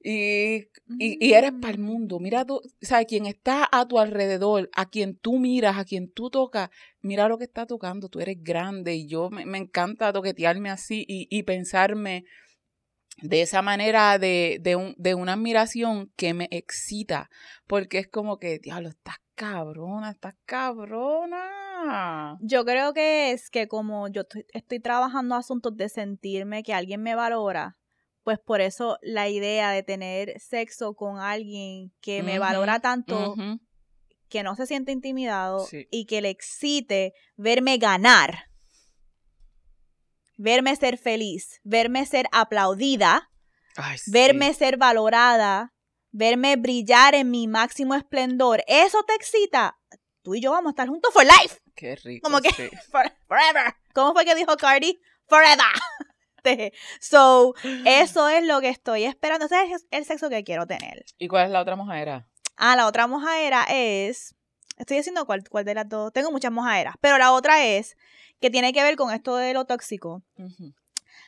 [0.00, 0.68] Y,
[0.98, 1.82] y, y eres para el Mm.
[1.82, 2.20] mundo.
[2.20, 6.30] Mira tú, sea, quien está a tu alrededor, a quien tú miras, a quien tú
[6.30, 6.70] tocas,
[7.00, 8.08] mira lo que está tocando.
[8.08, 12.24] Tú eres grande y yo me, me encanta toquetearme así y, y pensarme
[13.22, 17.28] de esa manera de, de, un, de una admiración que me excita.
[17.66, 22.36] Porque es como que, diablo, estás cabrona, estás cabrona.
[22.40, 27.02] Yo creo que es que como yo estoy, estoy trabajando asuntos de sentirme que alguien
[27.02, 27.77] me valora,
[28.28, 33.34] pues por eso la idea de tener sexo con alguien que me valora tanto,
[34.28, 35.88] que no se siente intimidado Sí.
[35.90, 38.50] y que le excite verme ganar,
[40.36, 43.30] verme ser feliz, verme ser aplaudida,
[43.76, 44.10] Ay, sí.
[44.10, 45.72] verme ser valorada,
[46.10, 49.78] verme brillar en mi máximo esplendor, eso te excita.
[50.20, 51.60] Tú y yo vamos a estar juntos for life.
[51.74, 52.24] Qué rico.
[52.28, 52.68] como que- sí.
[52.92, 53.72] For- forever.
[53.94, 55.00] ¿Cómo fue que dijo Cardi?
[55.28, 55.64] Forever.
[56.42, 57.54] Este, so,
[57.86, 59.46] eso es lo que estoy esperando.
[59.46, 61.04] Ese es el sexo que quiero tener.
[61.18, 62.26] ¿Y cuál es la otra mojadera?
[62.56, 64.34] Ah, la otra mojadera es.
[64.76, 66.12] Estoy diciendo cuál, cuál de las dos.
[66.12, 66.94] Tengo muchas mojaderas.
[67.00, 67.96] Pero la otra es
[68.40, 70.22] que tiene que ver con esto de lo tóxico.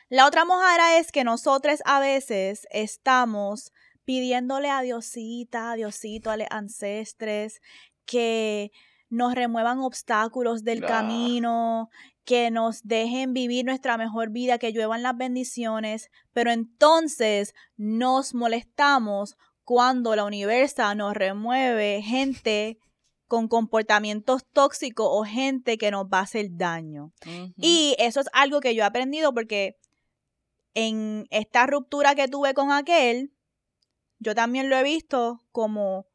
[0.07, 3.73] La otra mojadera es que nosotros a veces estamos
[4.05, 7.61] pidiéndole a Diosita, a Diosito, a los ancestres,
[8.05, 8.71] que
[9.11, 10.87] nos remuevan obstáculos del Ah.
[10.87, 11.89] camino,
[12.23, 19.35] que nos dejen vivir nuestra mejor vida, que lluevan las bendiciones, pero entonces nos molestamos
[19.65, 22.77] cuando la universa nos remueve gente
[23.27, 27.11] con comportamientos tóxicos o gente que nos va a hacer daño.
[27.57, 29.75] Y eso es algo que yo he aprendido porque
[30.73, 33.33] en esta ruptura que tuve con aquel,
[34.19, 36.05] yo también lo he visto como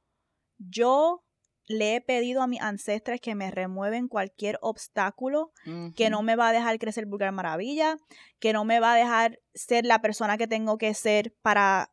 [0.58, 1.22] yo
[1.66, 5.52] le he pedido a mis ancestres que me remueven cualquier obstáculo
[5.94, 7.96] que no me va a dejar crecer vulgar maravilla,
[8.38, 11.90] que no me va a dejar ser la persona que tengo que ser para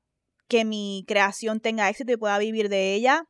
[0.48, 3.28] que mi creación tenga éxito y pueda vivir de ella.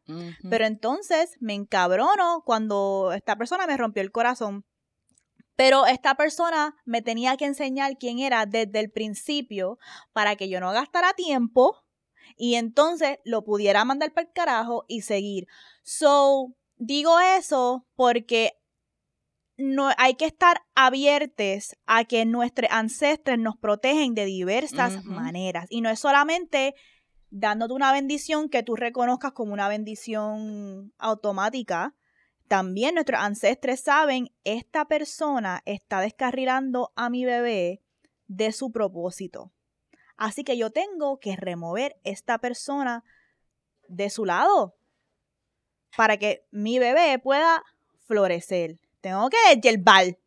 [0.50, 4.66] Pero entonces me encabrono cuando esta persona me rompió el corazón.
[5.56, 9.78] Pero esta persona me tenía que enseñar quién era desde el principio
[10.12, 11.83] para que yo no gastara tiempo
[12.38, 15.48] y entonces lo pudiera mandar para el carajo y seguir.
[15.84, 18.54] So, digo eso porque
[19.58, 25.68] no, hay que estar abiertos a que nuestros ancestres nos protegen de diversas maneras.
[25.70, 26.76] Y no es solamente
[27.30, 31.96] dándote una bendición que tú reconozcas como una bendición automática.
[32.48, 37.82] También nuestros ancestres saben, esta persona está descarrilando a mi bebé
[38.28, 39.52] de su propósito.
[40.18, 43.04] Así que yo tengo que remover esta persona
[43.88, 44.76] de su lado
[45.96, 47.64] para que mi bebé pueda
[48.06, 48.80] florecer.
[49.02, 50.18] Tengo que yerbal.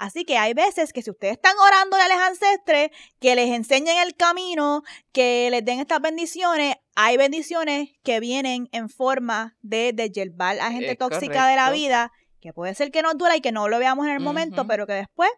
[0.00, 2.90] Así que hay veces que si ustedes están orando a los ancestres,
[3.20, 4.82] que les enseñen el camino,
[5.12, 10.70] que les den estas bendiciones, hay bendiciones que vienen en forma de, de yerbal a
[10.70, 13.68] gente Es tóxica de la vida, que puede ser que nos duela y que no
[13.68, 15.30] lo veamos en el momento, pero que después,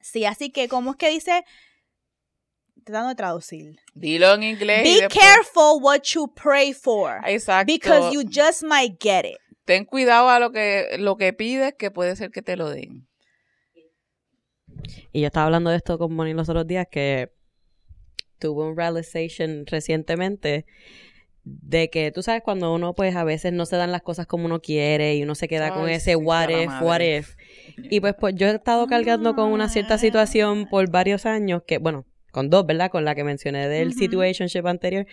[0.00, 1.44] sí, así que, ¿cómo es que dice?
[2.84, 3.76] Tratando de traducir.
[3.94, 4.82] Dilo en inglés.
[4.82, 7.20] Be después- careful what you pray for.
[7.26, 7.72] Exacto.
[7.72, 9.38] Because you just might get it.
[9.64, 13.08] Ten cuidado a lo que, lo que pides, que puede ser que te lo den.
[15.12, 17.32] Y yo estaba hablando de esto con Moni los otros días que
[18.38, 20.66] tuve un realization recientemente
[21.44, 24.46] de que tú sabes cuando uno pues a veces no se dan las cosas como
[24.46, 26.86] uno quiere y uno se queda con ese sí, what if, madre.
[26.86, 27.36] what if.
[27.90, 31.78] Y pues, pues yo he estado cargando con una cierta situación por varios años que,
[31.78, 32.90] bueno, con dos, ¿verdad?
[32.90, 33.98] Con la que mencioné del Ujú.
[33.98, 35.06] situationship anterior,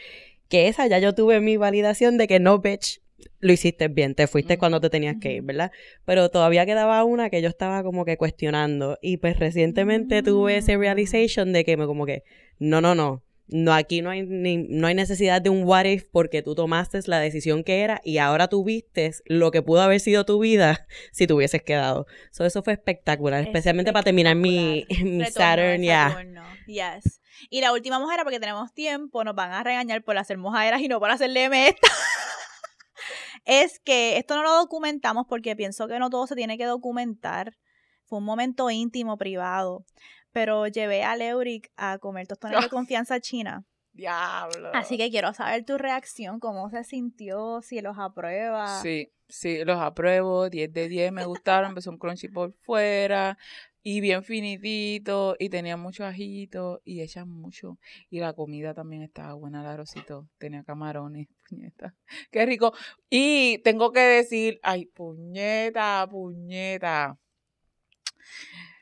[0.50, 3.00] que esa ya yo tuve mi validación de que no, bitch,
[3.40, 5.44] lo hiciste bien, te fuiste cuando te tenías que ir.
[5.44, 5.72] ¿verdad?
[6.06, 10.76] Pero todavía quedaba una que yo estaba como que cuestionando y pues recientemente tuve ese
[10.76, 10.82] Mm.
[10.82, 12.24] realization de que me como que,
[12.60, 16.06] no, no, no, no, aquí no hay, ni- no hay necesidad de un what if
[16.12, 20.00] porque tú tomaste la decisión que era y ahora tú vistes lo que pudo haber
[20.00, 22.08] sido tu vida si te hubieses quedado.
[22.32, 26.18] So, eso fue espectacular, especialmente para terminar mi, mi Saturn, ya.
[26.66, 27.22] Yes.
[27.50, 30.88] Y la última mojera, porque tenemos tiempo, nos van a regañar por hacer mojaderas y
[30.88, 31.88] no por hacerle esta.
[33.46, 37.58] es que esto no lo documentamos porque pienso que no todo se tiene que documentar.
[38.06, 39.86] Fue un momento íntimo, privado.
[40.32, 43.66] Pero llevé a Leuric a comer tostones de confianza china.
[43.94, 44.72] Diablo.
[44.74, 48.82] Así que quiero saber tu reacción, cómo se sintió, si los aprueba.
[48.82, 53.38] Sí, sí, los apruebo, 10 de 10, me gustaron, empezó un crunchy por fuera
[53.84, 57.80] y bien finitito y tenía mucho ajito y echan mucho
[58.10, 61.96] y la comida también estaba buena, el arrocito, tenía camarones, puñeta,
[62.32, 62.74] qué rico.
[63.10, 67.18] Y tengo que decir, ay, puñeta, puñeta.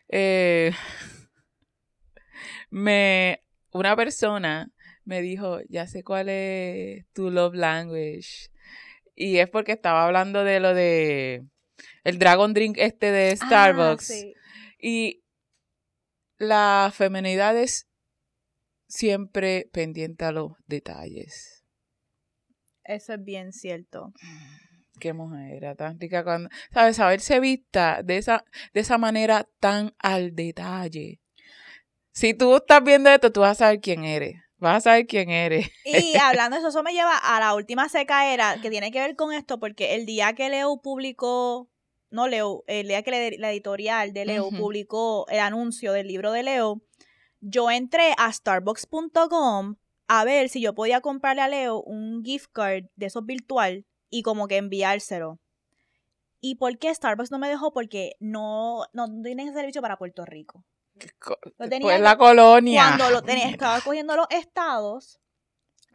[0.10, 0.72] Eh,
[2.70, 4.72] me, una persona
[5.06, 8.50] me dijo, ya sé cuál es tu love language.
[9.16, 11.44] Y es porque estaba hablando de lo de
[12.04, 14.06] el Dragon Drink este de Ah, Starbucks.
[14.08, 14.34] sí.
[14.80, 15.24] Y
[16.38, 17.88] la feminidad es
[18.88, 21.66] siempre pendiente a los detalles.
[22.84, 24.14] Eso es bien cierto.
[25.00, 30.34] Qué mujer tan rica cuando, sabes, saberse vista de esa, de esa manera tan al
[30.36, 31.19] detalle.
[32.12, 34.36] Si tú estás viendo esto, tú vas a saber quién eres.
[34.58, 35.70] Vas a saber quién eres.
[35.86, 39.16] Y hablando de eso, eso me lleva a la última secaera que tiene que ver
[39.16, 41.70] con esto, porque el día que Leo publicó,
[42.10, 46.32] no Leo, el día que la- la editorial de Leo publicó el anuncio del libro
[46.34, 46.82] de Leo,
[47.40, 49.76] yo entré a starbucks.com
[50.08, 54.24] a ver si yo podía comprarle a Leo un gift card de esos virtual y
[54.24, 55.40] como que enviárselo.
[56.42, 57.72] ¿Y por qué Starbucks no me dejó?
[57.74, 60.64] Porque no, no tienen ese servicio para Puerto Rico.
[61.20, 62.84] Co- Lo tenía Pues la colonia.
[62.98, 65.20] Cuando lo tenía, estaba cogiendo los estados,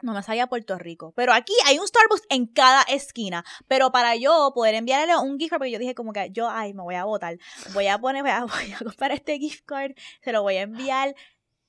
[0.01, 1.13] no me salía Puerto Rico.
[1.15, 3.43] Pero aquí hay un Starbucks en cada esquina.
[3.67, 6.73] Pero para yo poder enviarle un gift card, porque yo dije como que yo, ay,
[6.73, 7.37] me voy a votar.
[7.73, 9.91] Voy a poner, voy a, voy a comprar este gift card,
[10.23, 11.15] se lo voy a enviar,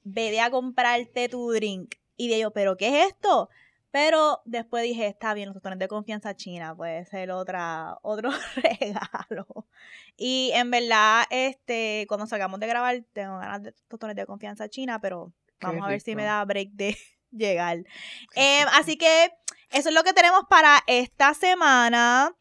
[0.03, 1.95] vete a comprarte tu drink.
[2.17, 3.49] Y de yo, ¿pero qué es esto?
[3.97, 9.47] Pero después dije, está bien, los tostones de confianza china, puede ser otra, otro regalo.
[10.19, 15.01] Y en verdad, este, cuando salgamos de grabar, tengo ganas de tostones de confianza china,
[15.01, 16.95] pero Qué vamos a ver si me da break de
[17.31, 17.79] llegar.
[18.35, 19.33] Em, así que
[19.71, 22.37] eso es lo que tenemos para esta semana.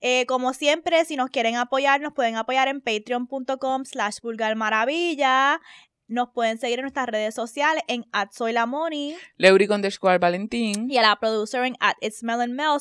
[0.00, 5.60] Eh, como siempre, si nos quieren apoyar, nos pueden apoyar en patreon.com slash vulgarmaravilla.
[6.06, 10.90] Nos pueden seguir en nuestras redes sociales en @soylamoni Leuric underscore Valentín.
[10.90, 12.22] y a la producer en at It's.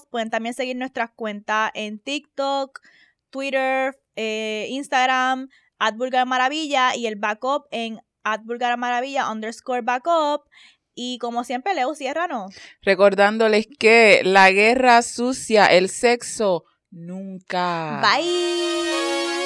[0.10, 2.82] Pueden también seguir nuestras cuentas en TikTok,
[3.30, 5.50] Twitter, eh, Instagram,
[5.80, 10.44] at Vulgar Maravilla y el backup en at Vulgar Maravilla underscore backup.
[10.96, 11.94] Y como siempre, Leo,
[12.28, 12.48] ¿no?
[12.82, 18.02] Recordándoles que la guerra sucia, el sexo, nunca.
[18.02, 19.43] Bye.